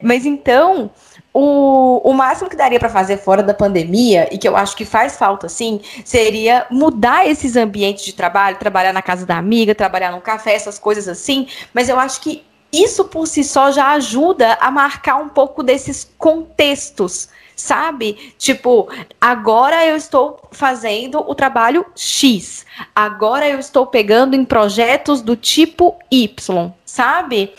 [0.01, 0.91] Mas então,
[1.33, 4.85] o, o máximo que daria para fazer fora da pandemia, e que eu acho que
[4.85, 10.11] faz falta, sim, seria mudar esses ambientes de trabalho, trabalhar na casa da amiga, trabalhar
[10.11, 11.47] num café, essas coisas assim.
[11.73, 16.09] Mas eu acho que isso por si só já ajuda a marcar um pouco desses
[16.17, 18.33] contextos, sabe?
[18.37, 18.89] Tipo,
[19.19, 22.65] agora eu estou fazendo o trabalho X,
[22.95, 27.53] agora eu estou pegando em projetos do tipo Y, sabe?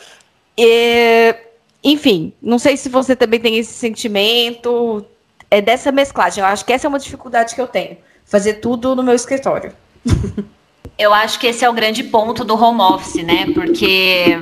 [0.57, 1.50] E
[1.83, 5.05] enfim, não sei se você também tem esse sentimento
[5.51, 6.43] é dessa mesclagem.
[6.43, 7.97] Eu acho que essa é uma dificuldade que eu tenho.
[8.25, 9.73] Fazer tudo no meu escritório.
[11.01, 13.47] Eu acho que esse é o grande ponto do home office, né?
[13.55, 14.37] Porque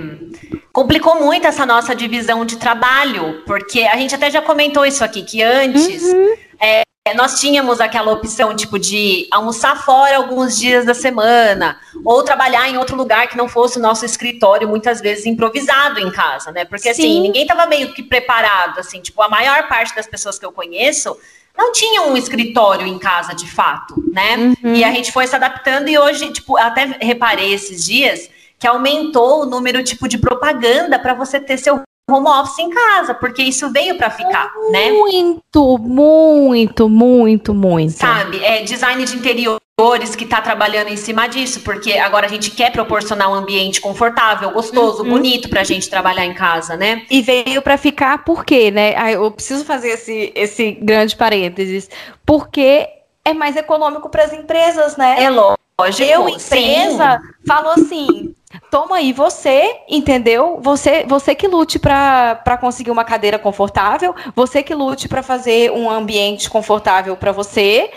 [0.72, 5.22] complicou muito essa nossa divisão de trabalho, porque a gente até já comentou isso aqui,
[5.22, 6.35] que antes uhum.
[6.61, 6.83] é,
[7.14, 12.77] nós tínhamos aquela opção, tipo, de almoçar fora alguns dias da semana, ou trabalhar em
[12.77, 16.64] outro lugar que não fosse o nosso escritório, muitas vezes improvisado em casa, né?
[16.64, 17.11] Porque, assim, Sim.
[17.11, 20.53] assim, ninguém estava meio que preparado, assim, tipo, a maior parte das pessoas que eu
[20.53, 21.16] conheço
[21.57, 24.37] não tinha um escritório em casa, de fato, né?
[24.62, 24.75] Uhum.
[24.75, 29.42] E a gente foi se adaptando e hoje, tipo, até reparei esses dias que aumentou
[29.42, 33.71] o número, tipo, de propaganda para você ter seu home office em casa, porque isso
[33.71, 34.90] veio para ficar, muito, né?
[34.90, 37.92] Muito, muito, muito, muito.
[37.92, 42.51] Sabe, é design de interiores que está trabalhando em cima disso, porque agora a gente
[42.51, 45.11] quer proporcionar um ambiente confortável, gostoso, uhum.
[45.11, 47.05] bonito para a gente trabalhar em casa, né?
[47.11, 48.94] E veio para ficar por quê, né?
[48.97, 51.88] Ah, eu preciso fazer esse, esse grande parênteses,
[52.25, 52.88] porque
[53.25, 55.23] é mais econômico para as empresas, né?
[55.23, 55.59] É lógico.
[56.03, 57.47] Eu, empresa, sim.
[57.47, 58.35] falo assim,
[58.71, 60.61] Toma aí você, entendeu?
[60.61, 65.91] Você, você que lute para conseguir uma cadeira confortável, você que lute para fazer um
[65.91, 67.91] ambiente confortável para você.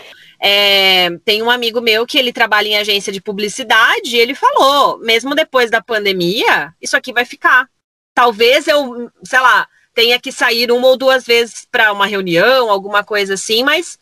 [0.44, 4.98] É, tem um amigo meu que ele trabalha em agência de publicidade e ele falou,
[4.98, 7.68] mesmo depois da pandemia, isso aqui vai ficar.
[8.12, 13.04] Talvez eu, sei lá, tenha que sair uma ou duas vezes para uma reunião, alguma
[13.04, 13.98] coisa assim, mas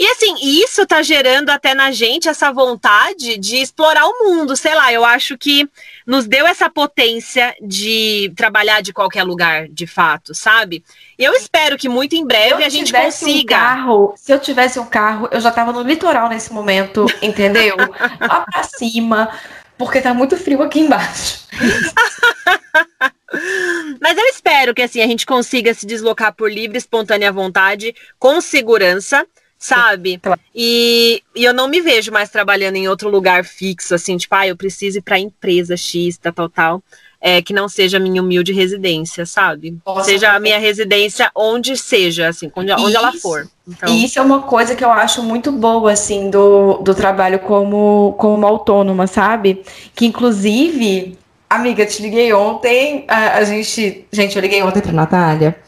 [0.00, 4.74] e assim, isso tá gerando até na gente essa vontade de explorar o mundo, sei
[4.74, 5.68] lá, eu acho que
[6.06, 10.82] nos deu essa potência de trabalhar de qualquer lugar, de fato, sabe?
[11.18, 13.54] E eu espero que muito em breve a gente consiga.
[13.54, 17.76] Um carro, se eu tivesse um carro, eu já tava no litoral nesse momento, entendeu?
[17.76, 19.28] Lá pra cima,
[19.76, 21.46] porque tá muito frio aqui embaixo.
[24.00, 28.40] Mas eu espero que assim a gente consiga se deslocar por livre, espontânea vontade, com
[28.40, 29.26] segurança
[29.60, 30.18] sabe?
[30.54, 34.46] E, e, eu não me vejo mais trabalhando em outro lugar fixo, assim, tipo, ah,
[34.46, 36.82] eu preciso ir para empresa X, tal, tal, tal.
[37.22, 39.76] É, que não seja minha humilde residência, sabe?
[39.84, 43.46] Nossa, seja a minha residência onde seja, assim, onde, onde ela for.
[43.68, 43.90] Então...
[43.90, 48.14] E isso é uma coisa que eu acho muito boa, assim, do, do trabalho como,
[48.18, 49.62] como autônoma, sabe?
[49.94, 51.18] Que, inclusive,
[51.50, 54.06] amiga, te liguei ontem, a, a gente...
[54.10, 55.60] Gente, eu liguei ontem pra Natália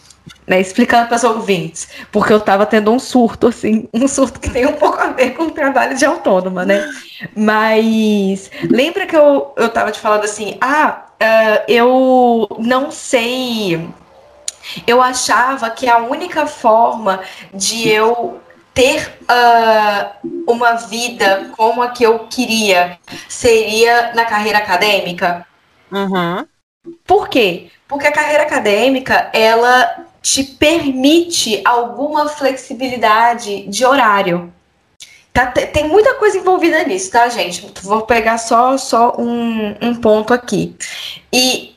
[0.47, 4.51] né, explicando para os ouvintes, porque eu estava tendo um surto, assim, um surto que
[4.51, 6.89] tem um pouco a ver com o trabalho de autônoma, né?
[7.37, 13.89] Mas lembra que eu, eu te falando assim, ah, uh, eu não sei,
[14.87, 17.21] eu achava que a única forma
[17.55, 18.41] de eu
[18.75, 25.47] ter uh, uma vida como a que eu queria seria na carreira acadêmica.
[25.91, 26.47] Uhum.
[27.07, 27.71] Por quê?
[27.87, 34.53] Porque a carreira acadêmica, ela te permite alguma flexibilidade de horário.
[35.33, 37.73] Tá, tem muita coisa envolvida nisso, tá, gente?
[37.83, 40.77] Vou pegar só, só um, um ponto aqui.
[41.33, 41.75] E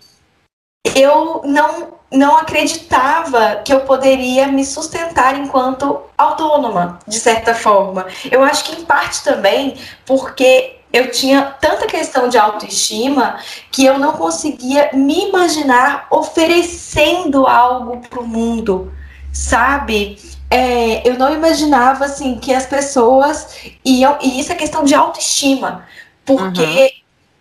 [0.93, 8.05] eu não, não acreditava que eu poderia me sustentar enquanto autônoma, de certa forma.
[8.29, 13.37] Eu acho que em parte também porque eu tinha tanta questão de autoestima
[13.69, 18.93] que eu não conseguia me imaginar oferecendo algo para o mundo,
[19.33, 20.17] sabe?
[20.49, 24.17] É, eu não imaginava assim que as pessoas iam.
[24.21, 25.85] E isso é questão de autoestima,
[26.23, 26.89] porque uhum.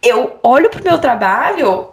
[0.02, 1.90] eu olho para o meu trabalho,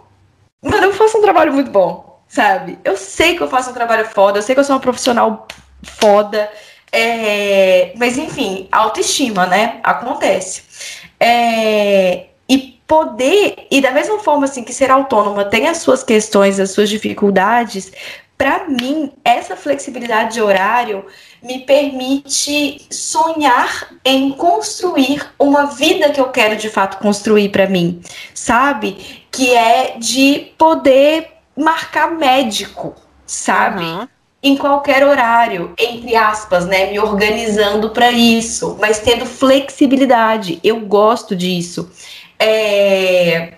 [0.60, 2.76] mas eu faço um trabalho muito bom, sabe?
[2.82, 5.46] Eu sei que eu faço um trabalho foda, eu sei que eu sou uma profissional
[5.84, 6.50] foda.
[6.94, 9.80] É, mas enfim, autoestima, né?
[9.82, 11.01] Acontece.
[11.22, 16.58] É, e poder, e da mesma forma assim que ser autônoma tem as suas questões,
[16.58, 17.92] as suas dificuldades,
[18.36, 21.06] para mim, essa flexibilidade de horário
[21.40, 28.02] me permite sonhar em construir uma vida que eu quero de fato construir para mim,
[28.34, 29.24] sabe?
[29.30, 33.84] Que é de poder marcar médico, sabe?
[33.84, 34.08] Uhum
[34.42, 40.58] em qualquer horário, entre aspas, né, me organizando para isso, mas tendo flexibilidade.
[40.64, 41.90] Eu gosto disso.
[42.38, 43.52] É,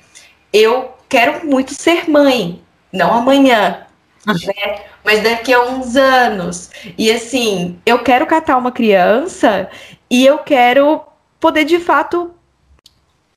[0.53, 2.61] eu quero muito ser mãe,
[2.93, 3.87] não amanhã,
[4.27, 4.83] né?
[5.03, 6.71] Mas daqui a uns anos.
[6.99, 9.69] E assim, eu quero catar uma criança
[10.11, 11.01] e eu quero
[11.41, 12.34] poder de fato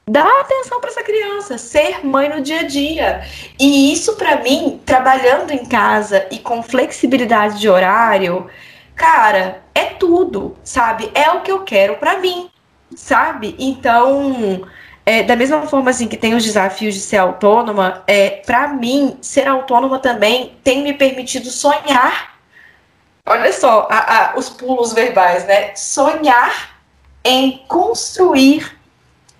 [0.07, 3.27] dar atenção para essa criança, ser mãe no dia a dia.
[3.59, 8.49] E isso para mim, trabalhando em casa e com flexibilidade de horário,
[8.95, 11.11] cara, é tudo, sabe?
[11.13, 12.49] É o que eu quero para mim,
[12.95, 13.53] sabe?
[13.59, 14.65] Então,
[15.05, 19.17] é, da mesma forma assim que tem os desafios de ser autônoma, é, para mim,
[19.21, 22.37] ser autônoma também tem me permitido sonhar.
[23.25, 25.75] Olha só a, a, os pulos verbais, né?
[25.75, 26.77] Sonhar
[27.25, 28.76] em construir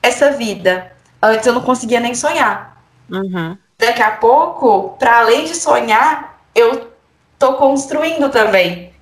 [0.01, 0.91] essa vida.
[1.21, 2.81] Antes eu não conseguia nem sonhar.
[3.09, 3.57] Uhum.
[3.77, 6.91] Daqui a pouco, para além de sonhar, eu
[7.37, 8.93] tô construindo também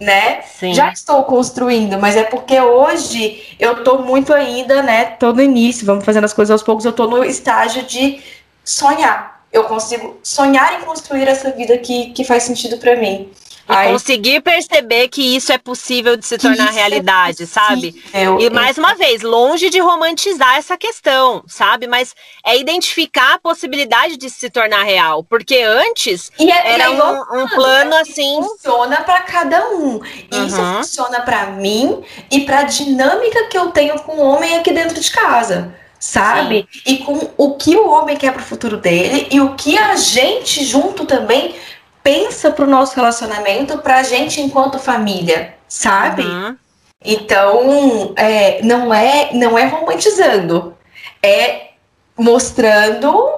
[0.00, 0.40] né?
[0.42, 0.72] Sim.
[0.72, 5.04] Já estou construindo, mas é porque hoje eu tô muito ainda, né?
[5.04, 8.20] Tô no início, vamos fazendo as coisas aos poucos, eu tô no estágio de
[8.64, 9.44] sonhar.
[9.52, 13.30] Eu consigo sonhar em construir essa vida que, que faz sentido para mim.
[13.68, 18.02] E Aí, conseguir perceber que isso é possível de se tornar é realidade, é sabe?
[18.40, 21.86] E mais uma vez, longe de romantizar essa questão, sabe?
[21.86, 25.22] Mas é identificar a possibilidade de se tornar real.
[25.22, 28.42] Porque antes é, era um, um, plano assim.
[28.42, 30.00] Funciona para cada um.
[30.30, 30.46] E uhum.
[30.46, 34.72] isso funciona para mim e para a dinâmica que eu tenho com o homem aqui
[34.72, 36.66] dentro de casa sabe?
[36.72, 36.80] Sim.
[36.86, 39.94] E com o que o homem quer para o futuro dele e o que a
[39.96, 41.54] gente junto também
[42.02, 46.22] pensa pro nosso relacionamento pra gente enquanto família, sabe?
[46.22, 46.56] Uhum.
[47.04, 50.76] Então, é, não é não é romantizando,
[51.22, 51.70] é
[52.16, 53.30] mostrando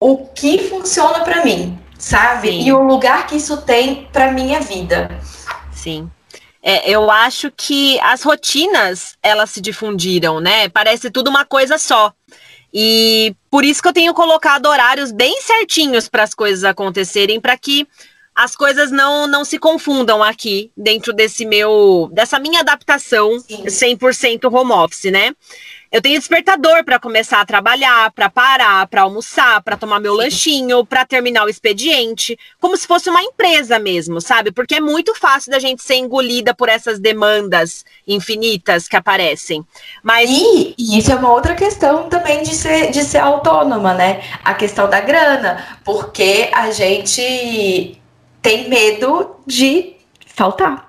[0.00, 2.48] o que funciona para mim, sabe?
[2.48, 2.66] Sim.
[2.66, 5.10] E o lugar que isso tem para minha vida.
[5.72, 6.10] Sim.
[6.62, 10.68] É, eu acho que as rotinas elas se difundiram, né?
[10.68, 12.12] Parece tudo uma coisa só.
[12.72, 17.56] E por isso que eu tenho colocado horários bem certinhos para as coisas acontecerem, para
[17.56, 17.86] que
[18.34, 23.64] as coisas não, não se confundam aqui dentro desse meu dessa minha adaptação Sim.
[23.64, 25.34] 100% home office, né?
[25.90, 30.84] Eu tenho despertador para começar a trabalhar, para parar, para almoçar, para tomar meu lanchinho,
[30.84, 34.52] para terminar o expediente, como se fosse uma empresa mesmo, sabe?
[34.52, 39.64] Porque é muito fácil da gente ser engolida por essas demandas infinitas que aparecem.
[40.02, 44.22] Mas e, e isso é uma outra questão também de ser de ser autônoma, né?
[44.44, 47.98] A questão da grana, porque a gente
[48.42, 49.96] tem medo de
[50.26, 50.87] faltar.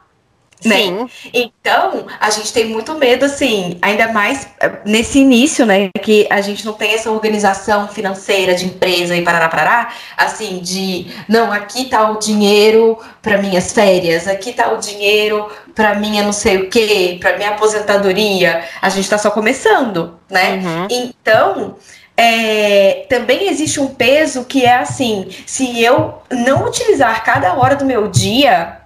[0.63, 0.75] Né?
[0.75, 1.09] Sim.
[1.33, 5.89] Então, a gente tem muito medo, assim, ainda mais eh, nesse início, né?
[6.01, 11.07] Que a gente não tem essa organização financeira de empresa e parará, parará, assim, de
[11.29, 16.33] não, aqui tá o dinheiro para minhas férias, aqui tá o dinheiro para minha não
[16.33, 18.65] sei o quê, para minha aposentadoria.
[18.81, 20.55] A gente tá só começando, né?
[20.55, 20.87] Uhum.
[20.89, 21.75] Então.
[22.21, 27.85] É, também existe um peso que é assim: se eu não utilizar cada hora do
[27.85, 28.81] meu dia,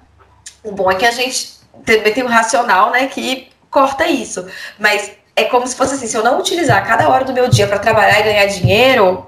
[0.63, 4.45] o bom é que a gente também tem o racional, né, que corta isso.
[4.79, 7.67] Mas é como se fosse assim, se eu não utilizar cada hora do meu dia
[7.67, 9.27] para trabalhar e ganhar dinheiro,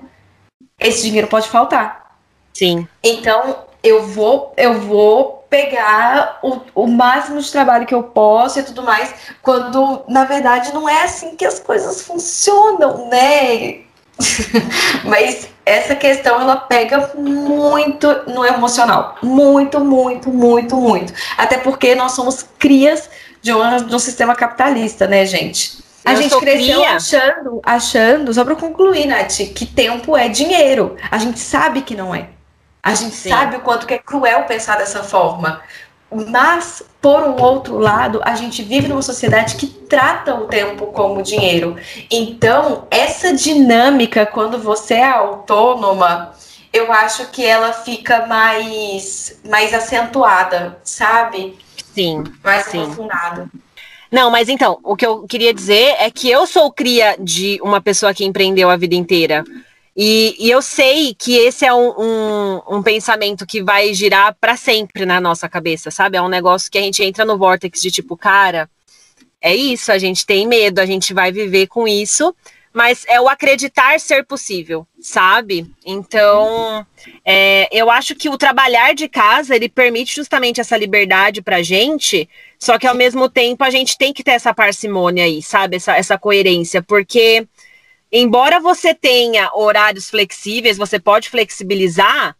[0.80, 2.18] esse dinheiro pode faltar.
[2.54, 2.88] Sim.
[3.04, 8.64] Então, eu vou, eu vou pegar o, o máximo de trabalho que eu posso e
[8.64, 13.85] tudo mais, quando na verdade não é assim que as coisas funcionam, né?
[15.04, 19.18] Mas essa questão ela pega muito no emocional.
[19.22, 21.14] Muito, muito, muito, muito.
[21.38, 23.10] Até porque nós somos crias
[23.42, 25.84] de um, de um sistema capitalista, né, gente?
[26.04, 26.96] A Eu gente cresceu cria.
[26.96, 30.96] achando, achando, só para concluir, Nath, que tempo é dinheiro.
[31.10, 32.30] A gente sabe que não é.
[32.84, 33.30] A gente Sim.
[33.30, 35.60] sabe o quanto que é cruel pensar dessa forma.
[36.12, 41.22] Mas, por um outro lado, a gente vive numa sociedade que trata o tempo como
[41.22, 41.76] dinheiro.
[42.10, 46.34] Então, essa dinâmica, quando você é autônoma,
[46.72, 51.58] eu acho que ela fica mais, mais acentuada, sabe?
[51.94, 52.24] Sim.
[52.44, 52.82] Mais sim.
[52.82, 53.50] aprofundada.
[54.12, 57.82] Não, mas então, o que eu queria dizer é que eu sou cria de uma
[57.82, 59.44] pessoa que empreendeu a vida inteira.
[59.96, 64.58] E, e, eu sei que esse é um, um, um pensamento que vai girar para
[64.58, 66.18] sempre na nossa cabeça, sabe?
[66.18, 68.70] É um negócio que a gente entra no vórtice de tipo, cara,
[69.42, 72.36] é isso, a gente tem medo, a gente vai viver com isso,
[72.74, 75.66] mas é o acreditar ser possível, sabe?
[75.86, 76.86] Então,
[77.24, 82.28] é, eu acho que o trabalhar de casa, ele permite justamente essa liberdade pra gente,
[82.60, 85.78] só que ao mesmo tempo a gente tem que ter essa parcimônia aí, sabe?
[85.78, 87.48] Essa, essa coerência, porque
[88.12, 92.36] embora você tenha horários flexíveis, você pode flexibilizar,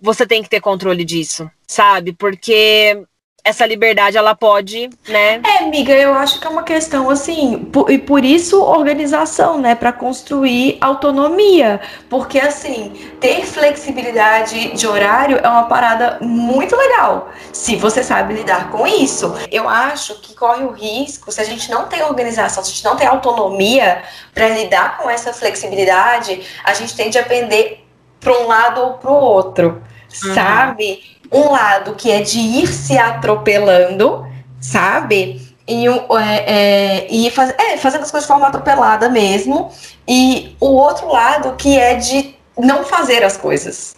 [0.00, 2.12] você tem que ter controle disso, sabe?
[2.12, 3.04] Porque
[3.44, 5.42] essa liberdade ela pode, né?
[5.44, 9.74] É, amiga, eu acho que é uma questão assim, por, e por isso organização, né,
[9.74, 11.78] para construir autonomia,
[12.08, 12.90] porque assim,
[13.20, 19.34] ter flexibilidade de horário é uma parada muito legal, se você sabe lidar com isso.
[19.52, 22.84] Eu acho que corre o risco, se a gente não tem organização, se a gente
[22.84, 27.84] não tem autonomia para lidar com essa flexibilidade, a gente tende a pender
[28.18, 29.82] para um lado ou para o outro,
[30.24, 30.34] uhum.
[30.34, 31.13] sabe?
[31.34, 34.26] Um lado que é de ir se atropelando,
[34.60, 35.42] sabe?
[35.66, 39.70] E, é, é, e faz, é, fazendo as coisas de forma atropelada mesmo.
[40.06, 43.96] E o outro lado que é de não fazer as coisas.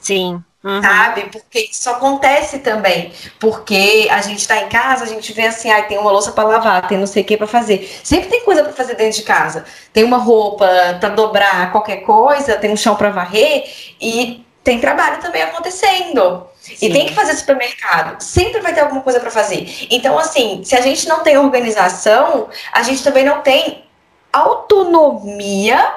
[0.00, 0.42] Sim.
[0.64, 0.82] Uhum.
[0.82, 1.28] Sabe?
[1.30, 3.12] Porque isso acontece também.
[3.38, 6.48] Porque a gente tá em casa, a gente vê assim, ah, tem uma louça para
[6.48, 7.88] lavar, tem não sei o que para fazer.
[8.02, 9.64] Sempre tem coisa para fazer dentro de casa.
[9.92, 10.66] Tem uma roupa
[10.98, 13.70] para dobrar, qualquer coisa, tem um chão para varrer
[14.00, 16.46] e tem trabalho também acontecendo.
[16.76, 16.86] Sim.
[16.86, 18.20] E tem que fazer supermercado.
[18.20, 19.86] Sempre vai ter alguma coisa para fazer.
[19.90, 23.84] Então, assim, se a gente não tem organização, a gente também não tem
[24.32, 25.94] autonomia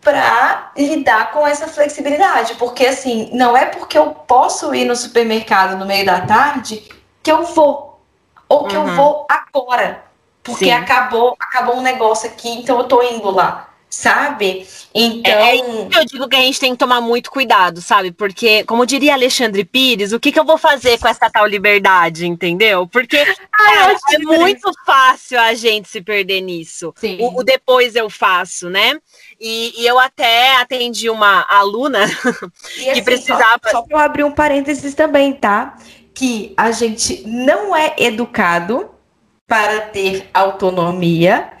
[0.00, 2.54] para lidar com essa flexibilidade.
[2.54, 6.82] Porque, assim, não é porque eu posso ir no supermercado no meio da tarde
[7.22, 8.00] que eu vou.
[8.48, 8.88] Ou que uhum.
[8.88, 10.04] eu vou agora.
[10.42, 10.72] Porque Sim.
[10.72, 14.66] acabou, acabou um negócio aqui, então eu tô indo lá sabe?
[14.94, 15.32] Então.
[15.32, 18.12] É, é eu digo que a gente tem que tomar muito cuidado, sabe?
[18.12, 22.26] Porque, como diria Alexandre Pires, o que, que eu vou fazer com essa tal liberdade,
[22.26, 22.86] entendeu?
[22.86, 26.94] Porque Ai, é muito fácil a gente se perder nisso.
[27.18, 28.98] O, o, depois eu faço, né?
[29.40, 32.06] E, e, eu até atendi uma aluna
[32.76, 33.60] e, que assim, precisava.
[33.64, 35.76] Só, só para eu abrir um parênteses também, tá?
[36.12, 38.90] Que a gente não é educado
[39.46, 41.52] para ter autonomia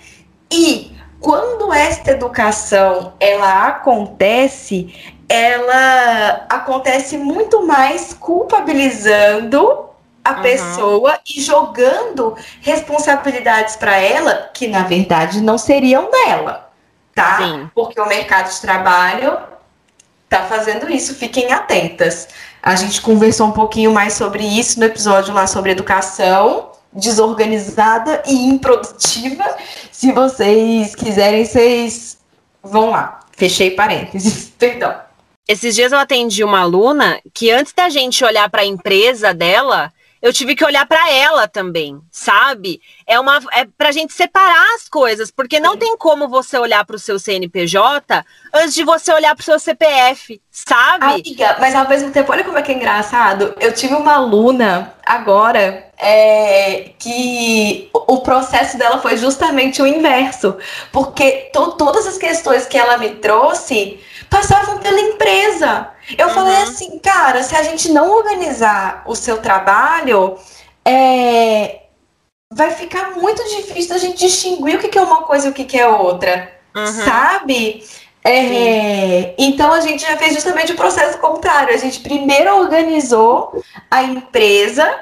[0.50, 4.94] e quando esta educação ela acontece,
[5.28, 9.88] ela acontece muito mais culpabilizando
[10.24, 10.42] a uhum.
[10.42, 16.70] pessoa e jogando responsabilidades para ela que na verdade não seriam dela,
[17.14, 17.38] tá?
[17.38, 17.70] Sim.
[17.74, 19.38] Porque o mercado de trabalho
[20.28, 22.28] tá fazendo isso, fiquem atentas.
[22.62, 28.34] A gente conversou um pouquinho mais sobre isso no episódio lá sobre educação desorganizada e
[28.34, 29.44] improdutiva.
[29.92, 32.18] Se vocês quiserem, vocês
[32.62, 33.20] vão lá.
[33.32, 34.94] Fechei parênteses, perdão.
[35.46, 39.90] Esses dias eu atendi uma aluna que antes da gente olhar para a empresa dela,
[40.20, 42.80] eu tive que olhar para ela também, sabe?
[43.06, 45.78] É uma é pra gente separar as coisas, porque não Sim.
[45.78, 49.58] tem como você olhar para o seu CNPJ antes de você olhar para o seu
[49.58, 51.04] CPF, sabe?
[51.04, 53.54] Amiga, mas ao mesmo tempo, olha como é que é engraçado.
[53.60, 60.56] Eu tive uma aluna agora é, que o processo dela foi justamente o inverso,
[60.92, 65.88] porque to todas as questões que ela me trouxe passavam pela empresa.
[66.16, 66.34] Eu uhum.
[66.34, 70.38] falei assim, cara, se a gente não organizar o seu trabalho,
[70.84, 71.82] é,
[72.52, 75.54] vai ficar muito difícil a gente distinguir o que, que é uma coisa e o
[75.54, 76.86] que, que é outra, uhum.
[76.86, 77.84] sabe?
[78.24, 81.74] É, então a gente já fez justamente o processo contrário.
[81.74, 84.98] A gente primeiro organizou a empresa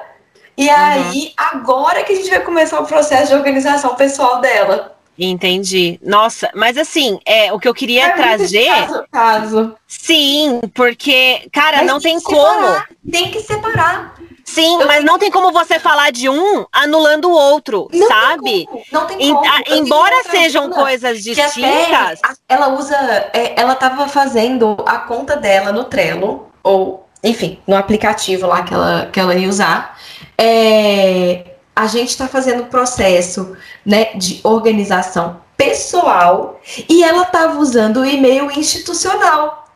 [0.57, 0.75] e uhum.
[0.75, 4.96] aí agora que a gente vai começar o processo de organização pessoal dela.
[5.17, 5.99] Entendi.
[6.03, 8.67] Nossa, mas assim, é o que eu queria é trazer.
[8.67, 9.75] Caso, caso.
[9.87, 12.83] Sim, porque, cara, mas não tem, tem como.
[13.11, 14.15] Tem que separar.
[14.43, 18.65] Sim, eu mas não tem como você falar de um anulando o outro, não sabe?
[18.65, 19.45] Tem não tem como.
[19.69, 22.21] embora sejam coisas distintas.
[22.47, 22.95] ela usa.
[23.33, 28.73] É, ela tava fazendo a conta dela no Trello, ou, enfim, no aplicativo lá que
[28.73, 29.97] ela, que ela ia usar.
[30.37, 33.55] É, a gente está fazendo o processo
[33.85, 36.59] né, de organização pessoal
[36.89, 39.67] e ela estava usando o e-mail institucional.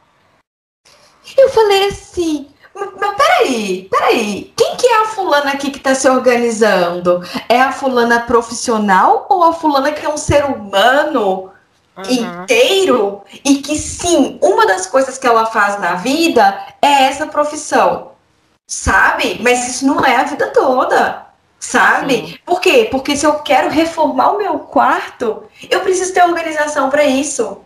[1.37, 6.09] Eu falei assim, mas peraí, peraí, quem que é a fulana aqui que está se
[6.09, 7.21] organizando?
[7.47, 11.51] É a fulana profissional ou a fulana que é um ser humano
[11.95, 12.03] uhum.
[12.09, 13.21] inteiro?
[13.45, 18.13] E que sim, uma das coisas que ela faz na vida é essa profissão,
[18.65, 19.39] sabe?
[19.43, 21.30] Mas isso não é a vida toda
[21.61, 22.15] sabe?
[22.15, 22.37] Sim.
[22.43, 22.87] Por quê?
[22.89, 27.59] Porque se eu quero reformar o meu quarto, eu preciso ter organização para isso.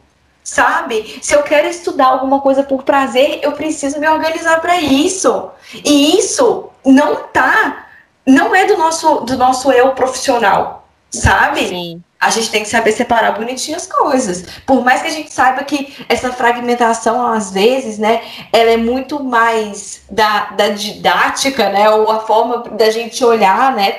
[0.44, 1.18] Sabe?
[1.24, 5.50] Se eu quero estudar alguma coisa por prazer, eu preciso me organizar para isso.
[5.74, 7.88] E isso não tá,
[8.28, 11.68] não é do nosso do nosso eu profissional, sabe?
[11.68, 14.46] Sim a gente tem que saber separar bonitinho as coisas.
[14.66, 18.22] Por mais que a gente saiba que essa fragmentação, às vezes, né,
[18.52, 23.92] ela é muito mais da, da didática, né, ou a forma da gente olhar, né,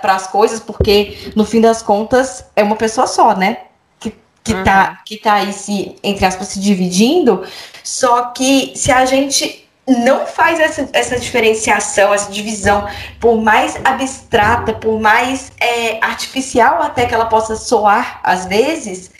[0.00, 3.58] para as coisas, porque no fim das contas é uma pessoa só, né,
[4.00, 4.64] que, que, uhum.
[4.64, 7.44] tá, que tá aí se, entre aspas, se dividindo.
[7.82, 12.88] Só que se a gente não faz essa, essa diferenciação, essa divisão,
[13.20, 19.10] por mais abstrata, por mais é, artificial até que ela possa soar às vezes,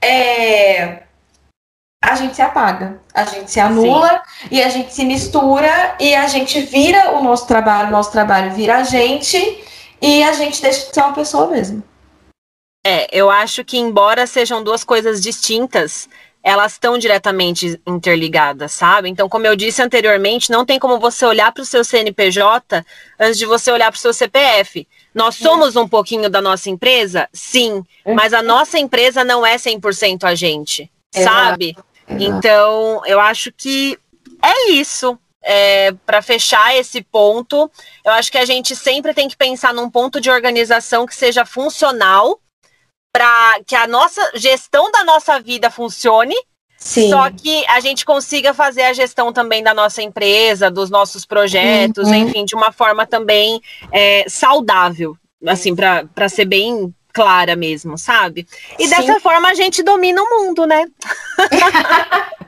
[0.00, 1.02] é,
[2.02, 4.48] a gente se apaga, a gente se anula Sim.
[4.50, 8.52] e a gente se mistura e a gente vira o nosso trabalho, o nosso trabalho
[8.52, 9.64] vira a gente
[10.00, 11.82] e a gente deixa de ser uma pessoa mesmo.
[12.86, 16.06] É, eu acho que embora sejam duas coisas distintas,
[16.44, 19.08] elas estão diretamente interligadas, sabe?
[19.08, 22.84] Então, como eu disse anteriormente, não tem como você olhar para o seu CNPJ
[23.18, 24.86] antes de você olhar para o seu CPF.
[25.14, 27.30] Nós somos um pouquinho da nossa empresa?
[27.32, 27.82] Sim,
[28.14, 31.74] mas a nossa empresa não é 100% a gente, sabe?
[32.06, 33.98] Então, eu acho que
[34.42, 35.18] é isso.
[35.46, 37.70] É, para fechar esse ponto,
[38.02, 41.44] eu acho que a gente sempre tem que pensar num ponto de organização que seja
[41.44, 42.40] funcional
[43.14, 46.34] para que a nossa gestão da nossa vida funcione.
[46.76, 47.10] Sim.
[47.10, 52.08] Só que a gente consiga fazer a gestão também da nossa empresa, dos nossos projetos,
[52.08, 52.14] uhum.
[52.14, 53.62] enfim, de uma forma também
[53.92, 58.48] é, saudável, assim, para ser bem clara mesmo, sabe?
[58.78, 58.90] E Sim.
[58.90, 60.84] dessa forma a gente domina o mundo, né?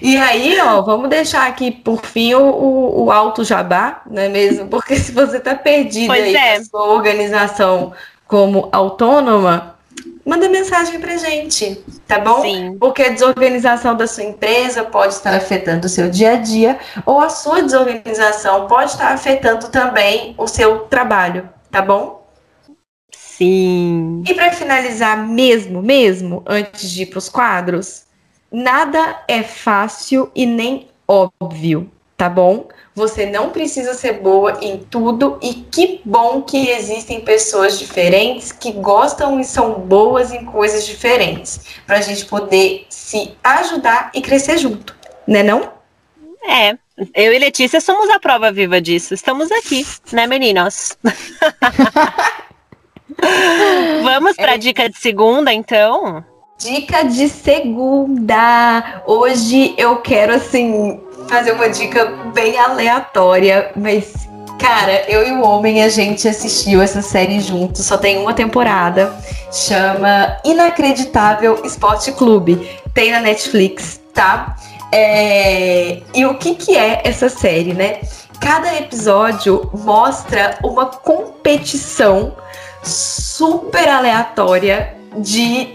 [0.00, 4.68] E aí, ó, vamos deixar aqui por fim o, o alto jabá, não é mesmo?
[4.68, 6.58] Porque se você tá perdido pois aí é.
[6.58, 7.92] na sua organização
[8.34, 9.76] como autônoma,
[10.26, 12.42] manda mensagem pra gente, tá bom?
[12.42, 12.76] Sim.
[12.80, 17.20] Porque a desorganização da sua empresa pode estar afetando o seu dia a dia, ou
[17.20, 22.26] a sua desorganização pode estar afetando também o seu trabalho, tá bom?
[23.12, 24.24] Sim.
[24.28, 28.02] E para finalizar mesmo, mesmo, antes de ir para os quadros,
[28.50, 31.88] nada é fácil e nem óbvio,
[32.24, 32.68] tá bom?
[32.94, 38.72] Você não precisa ser boa em tudo e que bom que existem pessoas diferentes que
[38.72, 44.56] gostam e são boas em coisas diferentes, para a gente poder se ajudar e crescer
[44.56, 44.96] junto,
[45.26, 45.70] né não?
[46.48, 46.78] É,
[47.14, 49.12] eu e Letícia somos a prova viva disso.
[49.12, 50.96] Estamos aqui, né, meninos?
[54.02, 54.58] Vamos para a é.
[54.58, 56.24] dica de segunda, então?
[56.58, 59.02] Dica de segunda.
[59.06, 64.12] Hoje eu quero assim fazer uma dica bem aleatória, mas
[64.58, 69.14] cara, eu e o homem a gente assistiu essa série juntos, só tem uma temporada,
[69.52, 74.56] chama Inacreditável Esporte Clube, tem na Netflix, tá?
[74.90, 76.00] É...
[76.14, 78.00] E o que que é essa série, né?
[78.40, 82.34] Cada episódio mostra uma competição
[82.82, 85.74] super aleatória de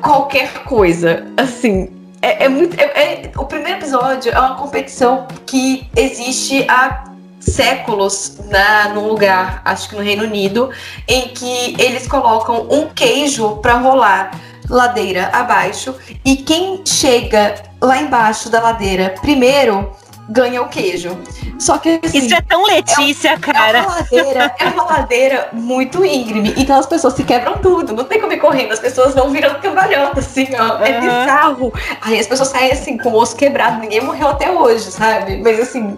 [0.00, 1.26] qualquer coisa.
[1.36, 1.93] Assim,
[2.24, 2.74] é, é muito.
[2.80, 7.04] É, é, o primeiro episódio é uma competição que existe há
[7.38, 10.70] séculos na, num lugar, acho que no Reino Unido,
[11.06, 14.30] em que eles colocam um queijo para rolar
[14.70, 15.94] ladeira abaixo
[16.24, 19.92] e quem chega lá embaixo da ladeira primeiro
[20.28, 21.16] ganha o queijo.
[21.58, 23.78] Só que assim, Isso é tão Letícia, é, cara.
[23.78, 26.54] É uma, ladeira, é uma ladeira muito íngreme.
[26.56, 27.94] Então as pessoas se quebram tudo.
[27.94, 28.72] Não tem como ir correndo.
[28.72, 30.76] As pessoas vão virando cambalhota, assim, ó.
[30.76, 30.84] Uhum.
[30.84, 31.72] É bizarro.
[32.00, 33.80] Aí as pessoas saem assim, com o osso quebrado.
[33.80, 35.36] Ninguém morreu até hoje, sabe?
[35.38, 35.96] Mas assim.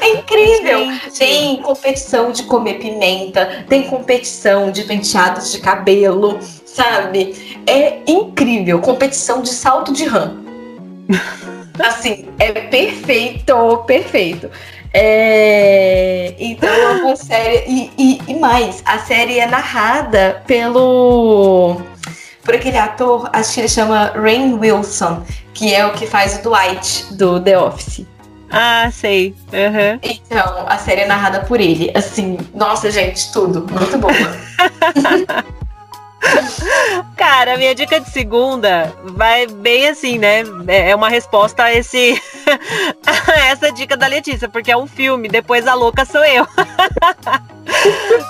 [0.00, 0.86] É incrível!
[0.86, 1.18] Gente.
[1.18, 7.60] Tem competição de comer pimenta, tem competição de penteados de cabelo, sabe?
[7.64, 8.80] É incrível.
[8.80, 10.36] Competição de salto de rã.
[11.78, 14.50] Assim, é perfeito, perfeito.
[14.94, 17.64] É, então é uma série.
[17.66, 21.80] E, e, e, mais, a série é narrada pelo.
[22.44, 25.22] Por aquele ator, acho que ele chama Rain Wilson,
[25.54, 28.04] que é o que faz o Dwight do The Office.
[28.50, 29.34] Ah, sei.
[29.52, 29.98] Uhum.
[30.02, 31.90] Então, a série é narrada por ele.
[31.94, 33.66] Assim, nossa, gente, tudo.
[33.72, 34.12] Muito boa.
[37.16, 40.42] Cara, minha dica de segunda vai bem assim, né?
[40.66, 42.20] É, é uma resposta a esse
[43.06, 46.46] a essa dica da Letícia, porque é um filme, depois a louca sou eu.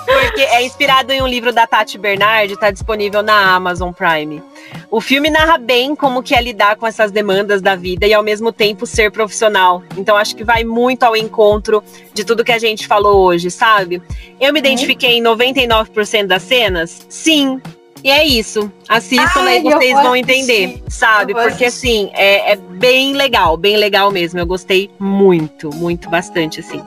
[0.05, 4.41] porque é inspirado em um livro da Tati Bernard, tá disponível na Amazon Prime.
[4.89, 8.23] O filme narra bem como que é lidar com essas demandas da vida e ao
[8.23, 9.83] mesmo tempo ser profissional.
[9.97, 11.83] Então acho que vai muito ao encontro
[12.13, 14.01] de tudo que a gente falou hoje, sabe?
[14.39, 14.65] Eu me uhum.
[14.65, 17.05] identifiquei em 99% das cenas?
[17.09, 17.61] Sim,
[18.03, 18.71] e é isso.
[18.89, 21.33] Assistam Ai, e vocês vão entender, sabe?
[21.33, 24.39] Porque assim, é, é, bem legal, bem legal mesmo.
[24.39, 26.81] Eu gostei muito, muito, bastante, assim.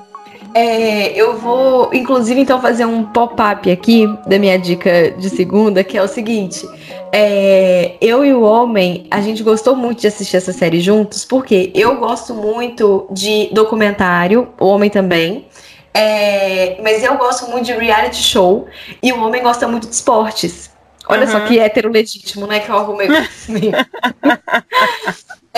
[0.54, 5.98] É, eu vou, inclusive, então, fazer um pop-up aqui da minha dica de segunda, que
[5.98, 6.66] é o seguinte.
[7.12, 11.70] É, eu e o homem, a gente gostou muito de assistir essa série juntos, porque
[11.74, 15.46] eu gosto muito de documentário, o homem também.
[15.94, 18.66] É, mas eu gosto muito de reality show
[19.02, 20.75] e o homem gosta muito de esportes.
[21.08, 21.32] Olha uhum.
[21.32, 22.60] só que hétero legítimo, né?
[22.60, 23.08] Que eu arrumei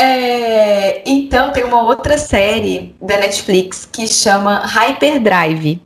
[0.01, 5.83] É, então, tem uma outra série da Netflix que chama Hyperdrive.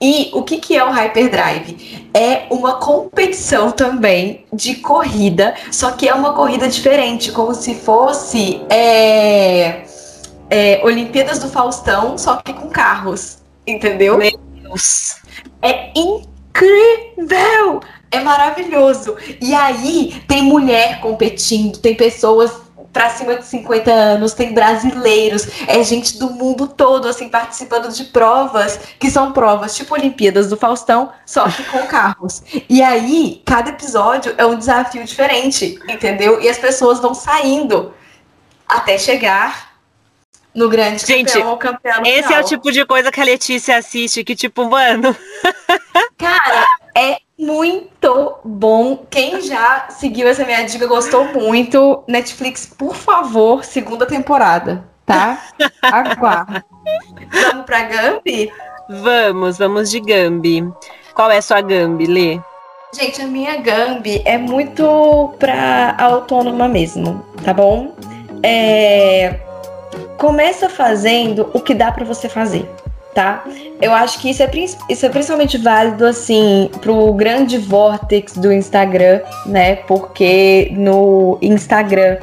[0.00, 2.08] E o que, que é o Hyperdrive?
[2.14, 8.60] É uma competição também de corrida, só que é uma corrida diferente, como se fosse
[8.70, 9.84] é,
[10.48, 14.18] é, Olimpíadas do Faustão, só que com carros, entendeu?
[14.18, 15.16] Meu Deus.
[15.62, 17.80] É incrível!
[18.10, 19.16] É maravilhoso.
[19.40, 25.82] E aí tem mulher competindo, tem pessoas para cima de 50 anos, tem brasileiros, é
[25.82, 31.12] gente do mundo todo, assim, participando de provas, que são provas tipo Olimpíadas do Faustão,
[31.26, 32.42] só que com carros.
[32.70, 36.40] E aí, cada episódio é um desafio diferente, entendeu?
[36.40, 37.92] E as pessoas vão saindo
[38.66, 39.76] até chegar
[40.54, 42.40] no grande Gente, campeão, campeão esse final.
[42.40, 45.14] é o tipo de coisa que a Letícia assiste, que tipo, mano.
[46.16, 46.64] Cara,
[46.96, 49.04] é muito bom.
[49.10, 52.02] Quem já seguiu essa minha dica gostou muito.
[52.06, 55.42] Netflix, por favor, segunda temporada, tá?
[55.82, 56.64] Aguarda.
[57.30, 58.50] Vamos pra Gambi?
[58.88, 60.66] Vamos, vamos de Gambi.
[61.14, 62.40] Qual é a sua Gambi, Lê?
[62.94, 67.94] Gente, a minha Gambi é muito pra autônoma mesmo, tá bom?
[68.42, 69.40] É...
[70.16, 72.66] Começa fazendo o que dá para você fazer
[73.16, 73.44] tá?
[73.80, 74.50] Eu acho que isso é,
[74.90, 79.76] isso é principalmente válido, assim, pro grande vortex do Instagram, né?
[79.76, 82.18] Porque no Instagram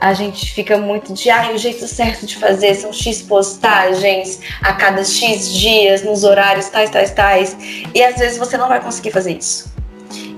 [0.00, 4.72] a gente fica muito de, ah, o jeito certo de fazer são X postagens a
[4.72, 7.84] cada X dias, nos horários tais, tais, tais.
[7.94, 9.70] E às vezes você não vai conseguir fazer isso.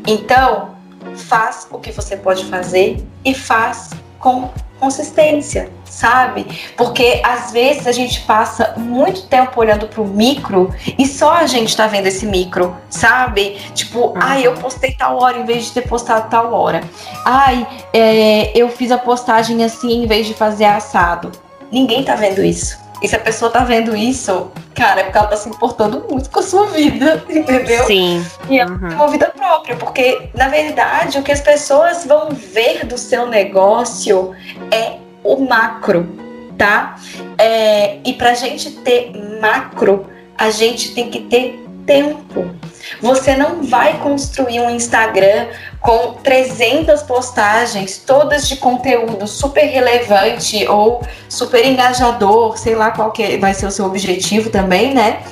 [0.04, 0.74] Então,
[1.14, 4.50] faz o que você pode fazer e faz com
[4.82, 6.44] consistência, sabe?
[6.76, 11.76] Porque às vezes a gente passa muito tempo olhando pro micro e só a gente
[11.76, 13.60] tá vendo esse micro, sabe?
[13.74, 16.80] Tipo, ai, eu postei tal hora em vez de ter postado tal hora.
[17.24, 21.30] Ai, é, eu fiz a postagem assim em vez de fazer assado.
[21.70, 22.81] Ninguém tá vendo isso.
[23.02, 26.30] E se a pessoa tá vendo isso, cara, é porque ela tá se importando muito
[26.30, 27.84] com a sua vida, entendeu?
[27.84, 28.24] Sim.
[28.48, 28.88] E ela uhum.
[28.88, 33.26] tem uma vida própria, porque, na verdade, o que as pessoas vão ver do seu
[33.26, 34.34] negócio
[34.70, 36.08] é o macro,
[36.56, 36.96] tá?
[37.36, 40.06] É, e pra gente ter macro,
[40.38, 42.50] a gente tem que ter tempo.
[43.00, 45.48] Você não vai construir um Instagram
[45.80, 53.36] com 300 postagens, todas de conteúdo super relevante ou super engajador, sei lá qual que
[53.38, 55.22] vai ser o seu objetivo também, né?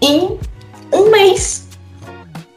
[0.00, 0.38] Em
[0.92, 1.66] um mês,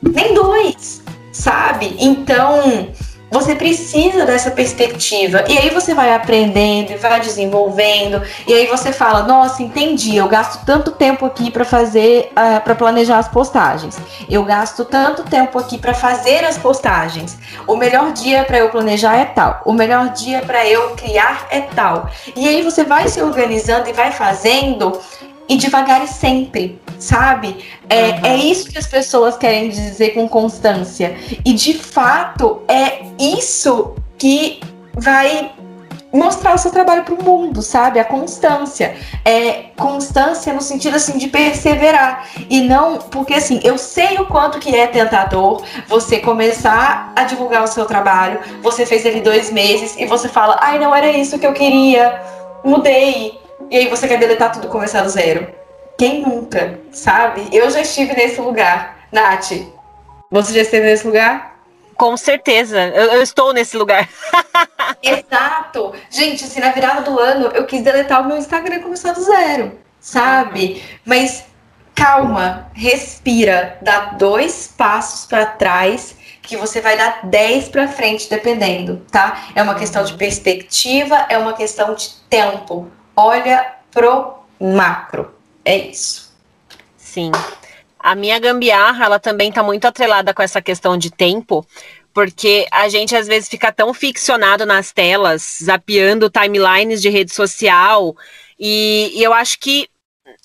[0.02, 1.02] nem dois,
[1.32, 1.96] sabe?
[2.00, 2.90] Então,
[3.30, 5.44] você precisa dessa perspectiva.
[5.48, 8.22] E aí você vai aprendendo e vai desenvolvendo.
[8.48, 10.16] E aí você fala: "Nossa, entendi.
[10.16, 13.98] Eu gasto tanto tempo aqui para fazer uh, ah, para planejar as postagens.
[14.30, 17.38] Eu gasto tanto tempo aqui para fazer as postagens.
[17.68, 19.62] O melhor dia para eu planejar é tal.
[19.66, 22.10] O melhor dia para eu criar é tal".
[22.36, 25.00] E aí você vai se organizando e vai fazendo
[25.50, 27.58] e devagar e sempre, sabe?
[27.90, 28.20] É, uhum.
[28.24, 31.18] é isso que as pessoas querem dizer com constância.
[31.44, 34.60] E de fato é isso que
[34.94, 35.52] vai
[36.12, 38.00] mostrar o seu trabalho para o mundo, sabe?
[38.00, 38.96] A constância.
[39.26, 44.60] É constância no sentido assim de perseverar e não porque assim, eu sei o quanto
[44.60, 48.40] que é tentador você começar a divulgar o seu trabalho.
[48.62, 52.22] Você fez ele dois meses e você fala, ai, não era isso que eu queria,
[52.64, 53.40] mudei.
[53.70, 55.48] E aí você quer deletar tudo e começar do zero.
[55.98, 57.48] Quem nunca, sabe?
[57.52, 59.08] Eu já estive nesse lugar.
[59.12, 59.52] Nath,
[60.32, 61.60] você já esteve nesse lugar?
[61.96, 64.10] Com certeza, eu, eu estou nesse lugar.
[65.04, 65.94] Exato.
[66.10, 69.22] Gente, assim, na virada do ano, eu quis deletar o meu Instagram e começar do
[69.22, 70.82] zero, sabe?
[71.06, 71.46] Mas
[71.94, 79.06] calma, respira, dá dois passos para trás que você vai dar 10 para frente, dependendo,
[79.12, 79.50] tá?
[79.54, 82.90] É uma questão de perspectiva, é uma questão de tempo
[83.20, 85.34] olha pro macro.
[85.66, 86.34] É isso.
[86.98, 87.32] Sim.
[88.00, 91.66] A minha gambiarra, ela também tá muito atrelada com essa questão de tempo,
[92.14, 98.16] porque a gente às vezes fica tão ficcionado nas telas, zapeando timelines de rede social,
[98.58, 99.90] e, e eu acho que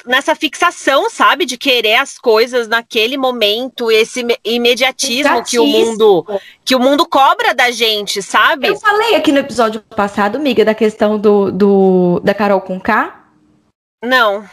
[0.06, 6.26] nessa fixação, sabe, de querer as coisas naquele momento, esse imediatismo que o mundo
[6.64, 8.68] que o mundo cobra da gente, sabe?
[8.68, 13.24] Eu falei aqui no episódio passado, miga, da questão do, do da Carol com K.
[14.02, 14.48] Não.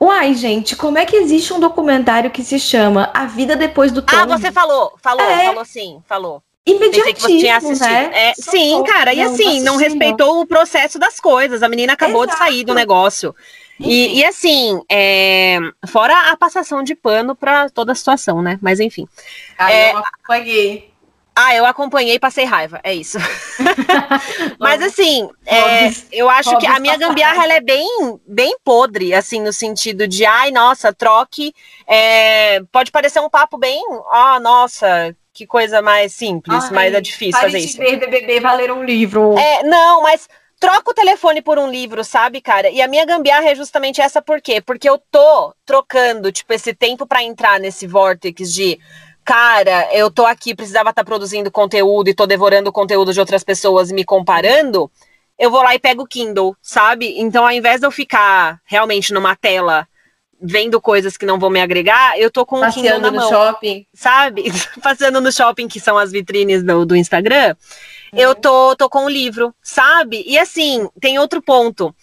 [0.00, 4.02] Uai, gente, como é que existe um documentário que se chama A Vida Depois do
[4.02, 4.14] Tom?
[4.14, 5.46] Ah, você falou, falou, é.
[5.46, 6.42] falou sim, falou.
[6.66, 8.10] Imediatismo, né?
[8.12, 11.62] É, sim, cara, e assim, não, não respeitou o processo das coisas.
[11.62, 12.38] A menina acabou Exato.
[12.38, 13.34] de sair do negócio.
[13.78, 18.58] E, e, assim, é, fora a passação de pano para toda a situação, né?
[18.62, 19.06] Mas enfim.
[19.58, 20.96] Ah, é, eu apaguei.
[21.38, 23.18] Ah, eu acompanhei e passei raiva, é isso.
[24.58, 27.86] Mas assim, é, eu acho que a minha gambiarra ela é bem,
[28.26, 31.54] bem podre, assim, no sentido de, ai, nossa, troque.
[31.86, 37.00] É, pode parecer um papo bem, ah, nossa, que coisa mais simples, ai, mas é
[37.02, 37.76] difícil fazer isso.
[37.76, 39.38] ver BBB valer um livro.
[39.38, 40.26] É, não, mas
[40.58, 42.68] troca o telefone por um livro, sabe, cara?
[42.70, 44.60] E a minha gambiarra é justamente essa por quê?
[44.60, 48.80] Porque eu tô trocando, tipo, esse tempo para entrar nesse vórtice de
[49.24, 53.18] cara, eu tô aqui, precisava estar tá produzindo conteúdo e tô devorando o conteúdo de
[53.18, 54.88] outras pessoas e me comparando,
[55.36, 57.18] eu vou lá e pego o Kindle, sabe?
[57.18, 59.86] Então, ao invés de eu ficar realmente numa tela
[60.40, 63.28] vendo coisas que não vão me agregar, eu tô com o Kindle na no mão.
[63.28, 63.86] shopping.
[63.92, 64.44] Sabe?
[64.82, 67.56] Passeando no shopping, que são as vitrines do, do Instagram,
[68.12, 68.18] uhum.
[68.18, 70.24] eu tô, tô com o livro, sabe?
[70.26, 71.94] E assim, tem outro ponto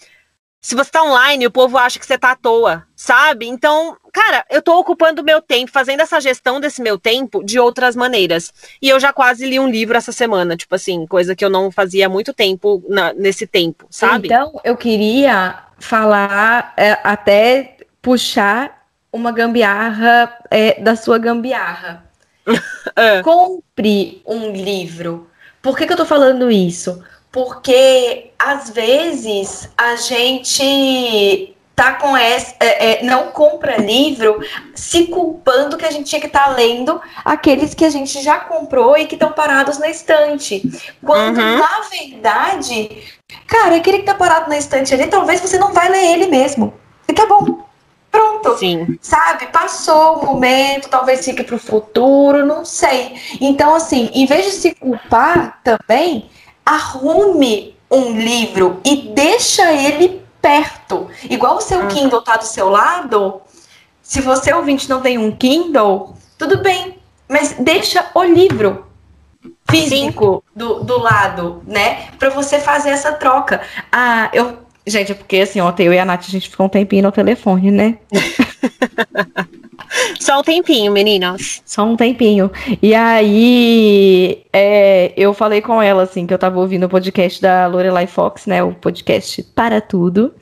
[0.63, 3.45] se você tá online, o povo acha que você tá à toa, sabe?
[3.45, 7.97] Então, cara, eu tô ocupando meu tempo, fazendo essa gestão desse meu tempo de outras
[7.97, 8.53] maneiras.
[8.81, 11.69] E eu já quase li um livro essa semana, tipo assim, coisa que eu não
[11.69, 14.29] fazia há muito tempo na, nesse tempo, sabe?
[14.29, 22.05] Então, eu queria falar, é, até puxar uma gambiarra é, da sua gambiarra.
[22.95, 23.19] é.
[23.21, 25.27] Compre um livro.
[25.63, 27.01] Por que, que eu tô falando isso?
[27.33, 34.39] porque às vezes a gente tá com essa, é, é, não compra livro
[34.75, 38.39] se culpando que a gente tinha que estar tá lendo aqueles que a gente já
[38.39, 40.61] comprou e que estão parados na estante.
[41.03, 41.57] Quando uhum.
[41.57, 43.03] na verdade,
[43.47, 46.71] cara, aquele que tá parado na estante ali, talvez você não vai ler ele mesmo.
[47.09, 47.62] E tá bom.
[48.13, 48.55] Pronto.
[48.59, 48.99] Sim.
[49.01, 49.47] Sabe?
[49.47, 53.15] Passou o momento, talvez fique para o futuro, não sei.
[53.41, 56.29] Então, assim, em vez de se culpar também,
[56.63, 61.09] arrume um livro e deixa ele perto.
[61.27, 61.87] Igual o seu uhum.
[61.87, 63.41] Kindle tá do seu lado,
[64.03, 68.85] se você ouvinte não tem um Kindle, tudo bem, mas deixa o livro
[69.67, 72.09] físico do, do lado, né?
[72.19, 73.61] Para você fazer essa troca.
[73.91, 74.62] Ah, eu.
[74.85, 77.11] Gente, é porque assim, ontem eu e a Nath a gente ficou um tempinho no
[77.11, 77.97] telefone, né?
[80.19, 81.61] Só um tempinho, meninas.
[81.65, 82.51] Só um tempinho.
[82.81, 87.67] E aí, é, eu falei com ela, assim, que eu tava ouvindo o podcast da
[87.67, 88.63] Lorelai Fox, né?
[88.63, 90.33] O podcast Para Tudo.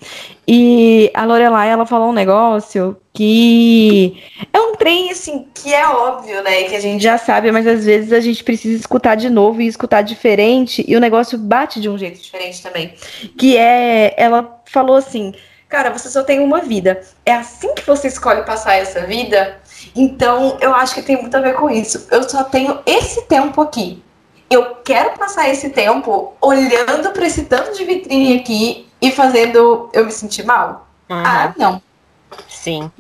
[0.48, 6.42] E a Lorelai, ela falou um negócio que é um trem, assim, que é óbvio,
[6.44, 6.64] né?
[6.64, 9.68] Que a gente já sabe, mas às vezes a gente precisa escutar de novo e
[9.68, 10.84] escutar diferente.
[10.88, 12.94] E o negócio bate de um jeito diferente também.
[13.38, 15.34] Que é, ela falou assim
[15.72, 17.02] cara, você só tem uma vida.
[17.26, 19.58] É assim que você escolhe passar essa vida?
[19.96, 22.08] Então, eu acho que tem muito a ver com isso.
[22.12, 24.04] Eu só tenho esse tempo aqui.
[24.50, 30.06] Eu quero passar esse tempo olhando para esse tanto de vitrine aqui e fazendo eu
[30.06, 30.90] me sentir mal?
[31.10, 31.24] Uhum.
[31.26, 31.82] Ah, não.
[32.50, 32.92] Sim.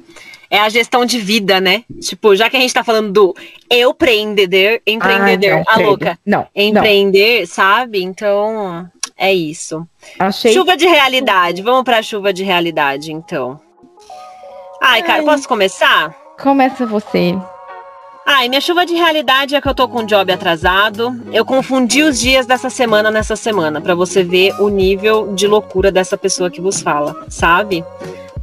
[0.51, 1.85] É a gestão de vida, né?
[2.01, 3.35] Tipo, já que a gente tá falando do
[3.69, 6.19] eu empreender, empreender, ah, a louca.
[6.25, 6.45] Não.
[6.53, 7.47] Empreender, não.
[7.47, 8.03] sabe?
[8.03, 8.85] Então,
[9.17, 9.87] é isso.
[10.19, 10.51] Achei...
[10.51, 11.61] Chuva de realidade.
[11.61, 13.61] Vamos para chuva de realidade, então.
[14.81, 16.13] Ai, cara, posso começar?
[16.37, 17.33] Começa você.
[18.25, 21.21] Ai, minha chuva de realidade é que eu tô com um job atrasado.
[21.31, 25.91] Eu confundi os dias dessa semana nessa semana, para você ver o nível de loucura
[25.91, 27.85] dessa pessoa que vos fala, sabe?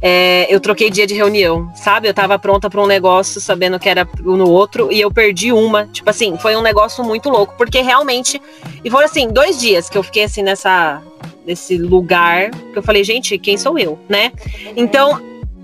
[0.01, 2.07] É, eu troquei dia de reunião, sabe?
[2.07, 5.87] Eu tava pronta para um negócio sabendo que era no outro e eu perdi uma.
[5.87, 8.41] Tipo assim, foi um negócio muito louco, porque realmente.
[8.83, 11.01] E foram assim, dois dias que eu fiquei assim nessa.
[11.45, 14.31] Nesse lugar que eu falei, gente, quem sou eu, né?
[14.75, 15.19] Então,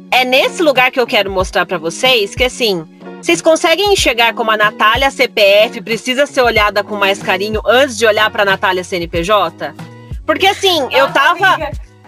[0.09, 2.86] é nesse lugar que eu quero mostrar para vocês que assim.
[3.21, 8.05] Vocês conseguem enxergar como a Natália CPF precisa ser olhada com mais carinho antes de
[8.05, 9.73] olhar para Natália CNPJ?
[10.27, 11.57] Porque assim, eu tava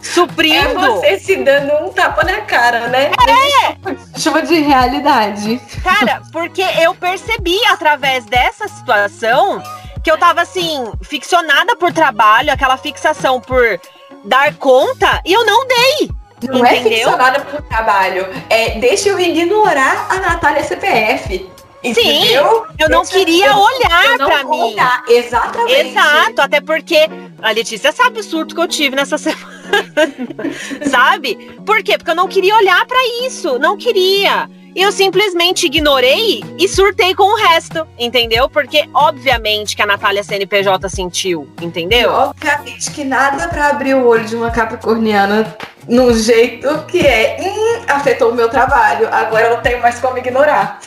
[0.02, 0.86] suprindo.
[0.86, 3.12] É você se dando um tapa na cara, né?
[3.28, 4.20] É!
[4.20, 5.62] Chuva de realidade.
[5.84, 9.62] Cara, porque eu percebi através dessa situação
[10.04, 13.80] que eu tava assim, ficcionada por trabalho, aquela fixação por
[14.24, 16.10] dar conta, e eu não dei.
[16.50, 16.92] Não é entendeu?
[16.92, 18.28] é ficcionada por trabalho.
[18.50, 21.50] É, deixa eu ignorar a Natália CPF.
[21.94, 24.74] Sim, eu não queria olhar para mim.
[24.74, 25.04] Olhar.
[25.08, 25.90] Exatamente.
[25.90, 27.08] Exato, até porque
[27.42, 29.57] a Letícia sabe o surto que eu tive nessa semana.
[30.90, 31.36] sabe?
[31.66, 31.98] Por quê?
[31.98, 34.50] Porque eu não queria olhar para isso, não queria.
[34.76, 38.48] Eu simplesmente ignorei e surtei com o resto, entendeu?
[38.48, 42.12] Porque, obviamente, que a Natália CNPJ sentiu, entendeu?
[42.12, 45.58] E, obviamente que nada para abrir o olho de uma capricorniana
[45.88, 50.18] no jeito que é, hum, afetou o meu trabalho, agora eu não tenho mais como
[50.18, 50.80] ignorar.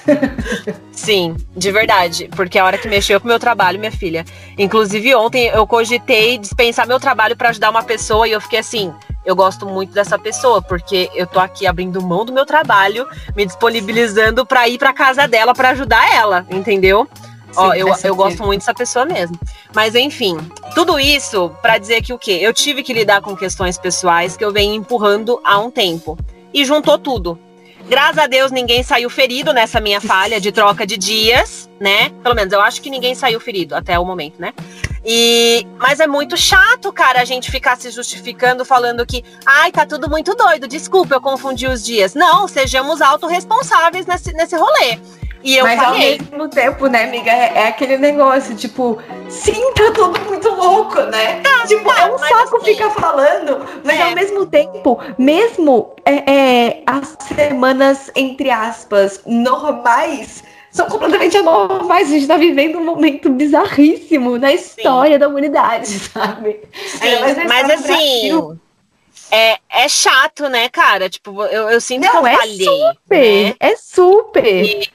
[0.93, 4.25] Sim, de verdade, porque a hora que mexeu com o meu trabalho, minha filha.
[4.59, 8.93] Inclusive ontem eu cogitei dispensar meu trabalho para ajudar uma pessoa e eu fiquei assim,
[9.25, 13.47] eu gosto muito dessa pessoa, porque eu tô aqui abrindo mão do meu trabalho, me
[13.47, 17.09] disponibilizando para ir para casa dela para ajudar ela, entendeu?
[17.57, 19.39] Ó, eu, eu gosto muito dessa pessoa mesmo.
[19.75, 20.37] Mas enfim,
[20.75, 22.39] tudo isso para dizer que o quê?
[22.41, 26.19] Eu tive que lidar com questões pessoais que eu venho empurrando há um tempo.
[26.53, 27.39] E juntou tudo.
[27.89, 32.11] Graças a Deus ninguém saiu ferido nessa minha falha de troca de dias, né?
[32.23, 34.53] Pelo menos eu acho que ninguém saiu ferido até o momento, né?
[35.05, 39.87] E mas é muito chato, cara, a gente ficar se justificando falando que, ai, tá
[39.87, 40.69] tudo muito doido.
[40.69, 42.15] Desculpa, eu confundi os dias.
[42.15, 44.99] Não, sejamos autorresponsáveis nesse nesse rolê.
[45.43, 46.19] E eu Mas falei.
[46.19, 48.99] ao mesmo tempo, né, amiga, é, é, aquele negócio, tipo,
[49.29, 51.41] sim, tá tudo muito louco, né?
[51.41, 54.03] Tá, tipo, tá, é um saco assim, ficar falando, mas é.
[54.03, 62.09] ao mesmo tempo, mesmo é, é, as semanas, entre aspas, normais, são completamente anormais.
[62.09, 65.19] A gente tá vivendo um momento bizarríssimo na história sim.
[65.19, 66.61] da humanidade, sabe?
[66.73, 68.59] Sim, mas assim.
[69.33, 71.09] É, é chato, né, cara?
[71.09, 72.67] Tipo, eu, eu sinto Não, que eu é falhei.
[72.67, 73.55] Super, né?
[73.61, 74.65] É super.
[74.65, 74.91] E,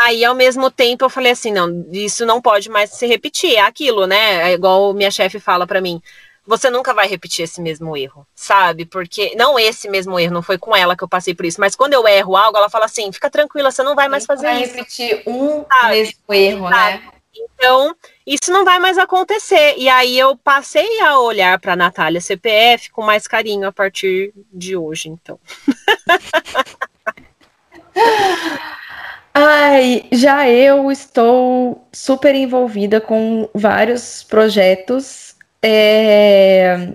[0.00, 3.54] Aí, ao mesmo tempo, eu falei assim: não, isso não pode mais se repetir.
[3.54, 4.50] É aquilo, né?
[4.50, 6.02] É igual minha chefe fala para mim.
[6.46, 8.84] Você nunca vai repetir esse mesmo erro, sabe?
[8.84, 11.74] Porque não esse mesmo erro, não foi com ela que eu passei por isso, mas
[11.74, 14.62] quando eu erro algo, ela fala assim: fica tranquila, você não vai mais fazer vai
[14.62, 14.74] isso.
[14.74, 15.96] repetir um sabe?
[15.96, 16.76] mesmo erro, né?
[16.76, 17.04] sabe?
[17.04, 17.12] né?
[17.38, 17.94] Então,
[18.26, 19.74] isso não vai mais acontecer.
[19.76, 24.76] E aí eu passei a olhar para Natália CPF com mais carinho a partir de
[24.76, 25.38] hoje, então.
[29.34, 35.35] Ai, já eu estou super envolvida com vários projetos
[35.68, 36.92] é,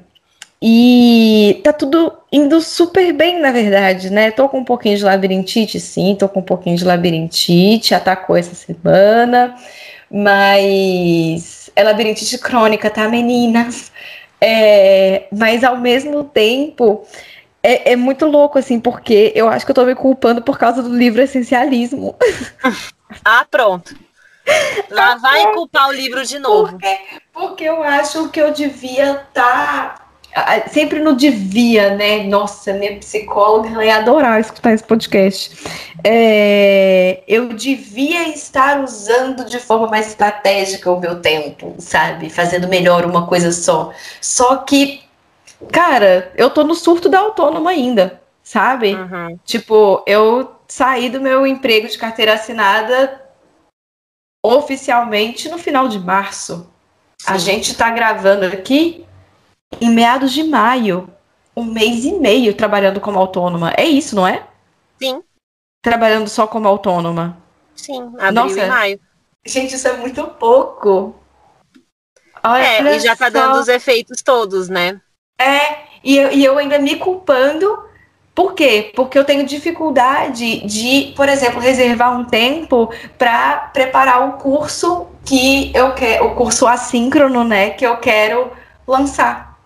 [0.61, 4.31] e tá tudo indo super bem, na verdade, né?
[4.31, 8.55] Tô com um pouquinho de labirintite, sim, tô com um pouquinho de labirintite, atacou essa
[8.55, 9.55] semana,
[10.09, 13.91] mas é labirintite crônica, tá, meninas?
[14.39, 17.05] É, mas ao mesmo tempo
[17.61, 20.81] é, é, muito louco, assim, porque eu acho que eu tô me culpando por causa
[20.81, 22.15] do livro Essencialismo.
[23.25, 23.93] Ah, pronto.
[24.89, 26.71] Lá vai culpar o livro de novo.
[26.71, 26.99] Porque,
[27.33, 30.11] porque eu acho que eu devia estar.
[30.33, 32.23] Tá, sempre no devia, né?
[32.23, 35.57] Nossa, minha psicóloga ia adorar escutar esse podcast.
[36.03, 42.29] É, eu devia estar usando de forma mais estratégica o meu tempo, sabe?
[42.29, 43.91] Fazendo melhor uma coisa só.
[44.21, 45.03] Só que
[45.69, 48.95] Cara, eu tô no surto da autônoma ainda, sabe?
[48.95, 49.37] Uhum.
[49.45, 53.20] Tipo, eu saí do meu emprego de carteira assinada
[54.43, 56.71] oficialmente no final de março.
[57.19, 57.31] Sim.
[57.31, 59.05] A gente tá gravando aqui
[59.79, 61.09] em meados de maio.
[61.55, 63.73] Um mês e meio trabalhando como autônoma.
[63.77, 64.47] É isso, não é?
[65.01, 65.21] Sim.
[65.83, 67.37] Trabalhando só como autônoma.
[67.75, 68.99] Sim, abril Nossa, e maio.
[69.45, 71.15] Gente, isso é muito pouco.
[72.43, 73.31] Olha é, e já tá só.
[73.31, 74.99] dando os efeitos todos, né?
[75.39, 77.90] É, e eu, e eu ainda me culpando.
[78.33, 78.91] Por quê?
[78.95, 85.71] Porque eu tenho dificuldade de, por exemplo, reservar um tempo para preparar o curso que
[85.75, 88.51] eu quero, o curso assíncrono, né, que eu quero
[88.87, 89.59] lançar.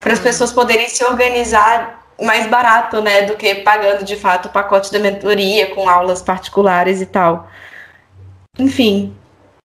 [0.00, 0.24] Para as uhum.
[0.24, 4.98] pessoas poderem se organizar mais barato, né, do que pagando de fato o pacote da
[4.98, 7.48] mentoria com aulas particulares e tal.
[8.58, 9.14] Enfim.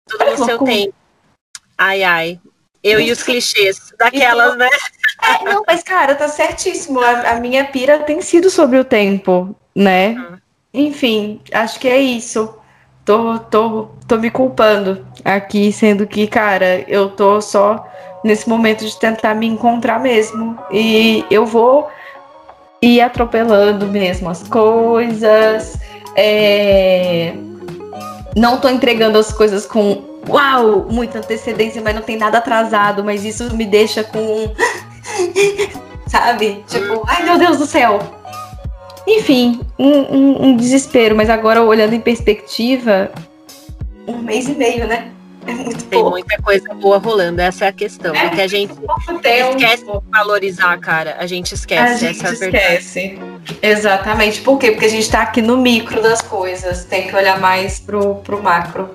[0.08, 0.94] Tudo no seu tempo.
[1.78, 2.40] Ai, ai.
[2.84, 4.68] Eu e os clichês daquelas, né?
[5.22, 7.00] É, não, mas, cara, tá certíssimo.
[7.00, 10.10] A, a, minha pira tem sido sobre o tempo, né?
[10.10, 10.38] Uhum.
[10.74, 12.54] Enfim, acho que é isso.
[13.06, 17.88] Tô, tô, tô me culpando aqui, sendo que, cara, eu tô só
[18.24, 20.58] nesse momento de tentar me encontrar mesmo.
[20.70, 21.90] E eu vou
[22.82, 25.78] ir atropelando mesmo as coisas.
[26.18, 27.34] É...
[28.36, 33.24] Não tô entregando as coisas com uau, muita antecedência, mas não tem nada atrasado, mas
[33.24, 34.54] isso me deixa com.
[36.08, 36.64] Sabe?
[36.68, 38.00] Tipo, ai meu Deus do céu.
[39.08, 43.12] Enfim, um, um, um, desespero, mas agora olhando em perspectiva,
[44.08, 45.12] um mês e meio, né?
[45.46, 46.12] É muito Tem pouco.
[46.12, 48.16] muita coisa boa rolando, essa é a questão.
[48.16, 51.18] É, porque a gente esquece de valorizar, cara.
[51.20, 51.82] A gente esquece.
[51.82, 53.20] A gente essa esquece.
[53.62, 54.42] É a Exatamente.
[54.42, 54.72] Por quê?
[54.72, 56.86] Porque a gente tá aqui no micro das coisas.
[56.86, 58.90] Tem que olhar mais pro, pro macro.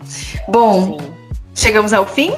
[0.48, 1.17] Bom, Sim.
[1.58, 2.32] Chegamos ao fim?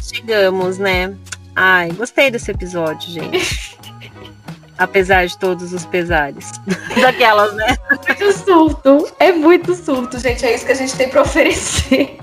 [0.00, 1.12] Chegamos, né?
[1.56, 3.76] Ai, gostei desse episódio, gente.
[4.78, 6.52] Apesar de todos os pesares.
[7.00, 7.76] Daquelas, né?
[7.90, 9.12] Muito surto.
[9.18, 10.46] É muito surto, gente.
[10.46, 12.16] É isso que a gente tem para oferecer.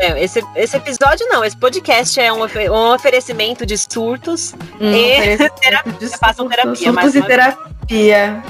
[0.00, 5.36] É, esse, esse episódio não, esse podcast é um, um oferecimento de surtos um e
[5.60, 6.08] terapia.
[6.08, 6.76] Surtos, terapia.
[6.76, 8.42] Surtos e terapia.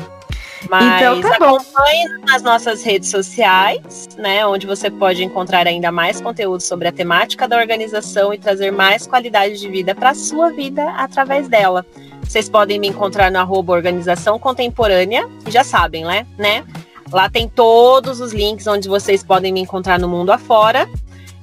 [0.69, 4.45] Mas então, tá acompanhe nas nossas redes sociais, né?
[4.47, 9.07] Onde você pode encontrar ainda mais conteúdo sobre a temática da organização e trazer mais
[9.07, 11.85] qualidade de vida para a sua vida através dela.
[12.23, 16.27] Vocês podem me encontrar no arroba Organização Contemporânea, e já sabem, né?
[16.39, 16.65] né?
[17.12, 20.89] Lá tem todos os links onde vocês podem me encontrar no mundo afora.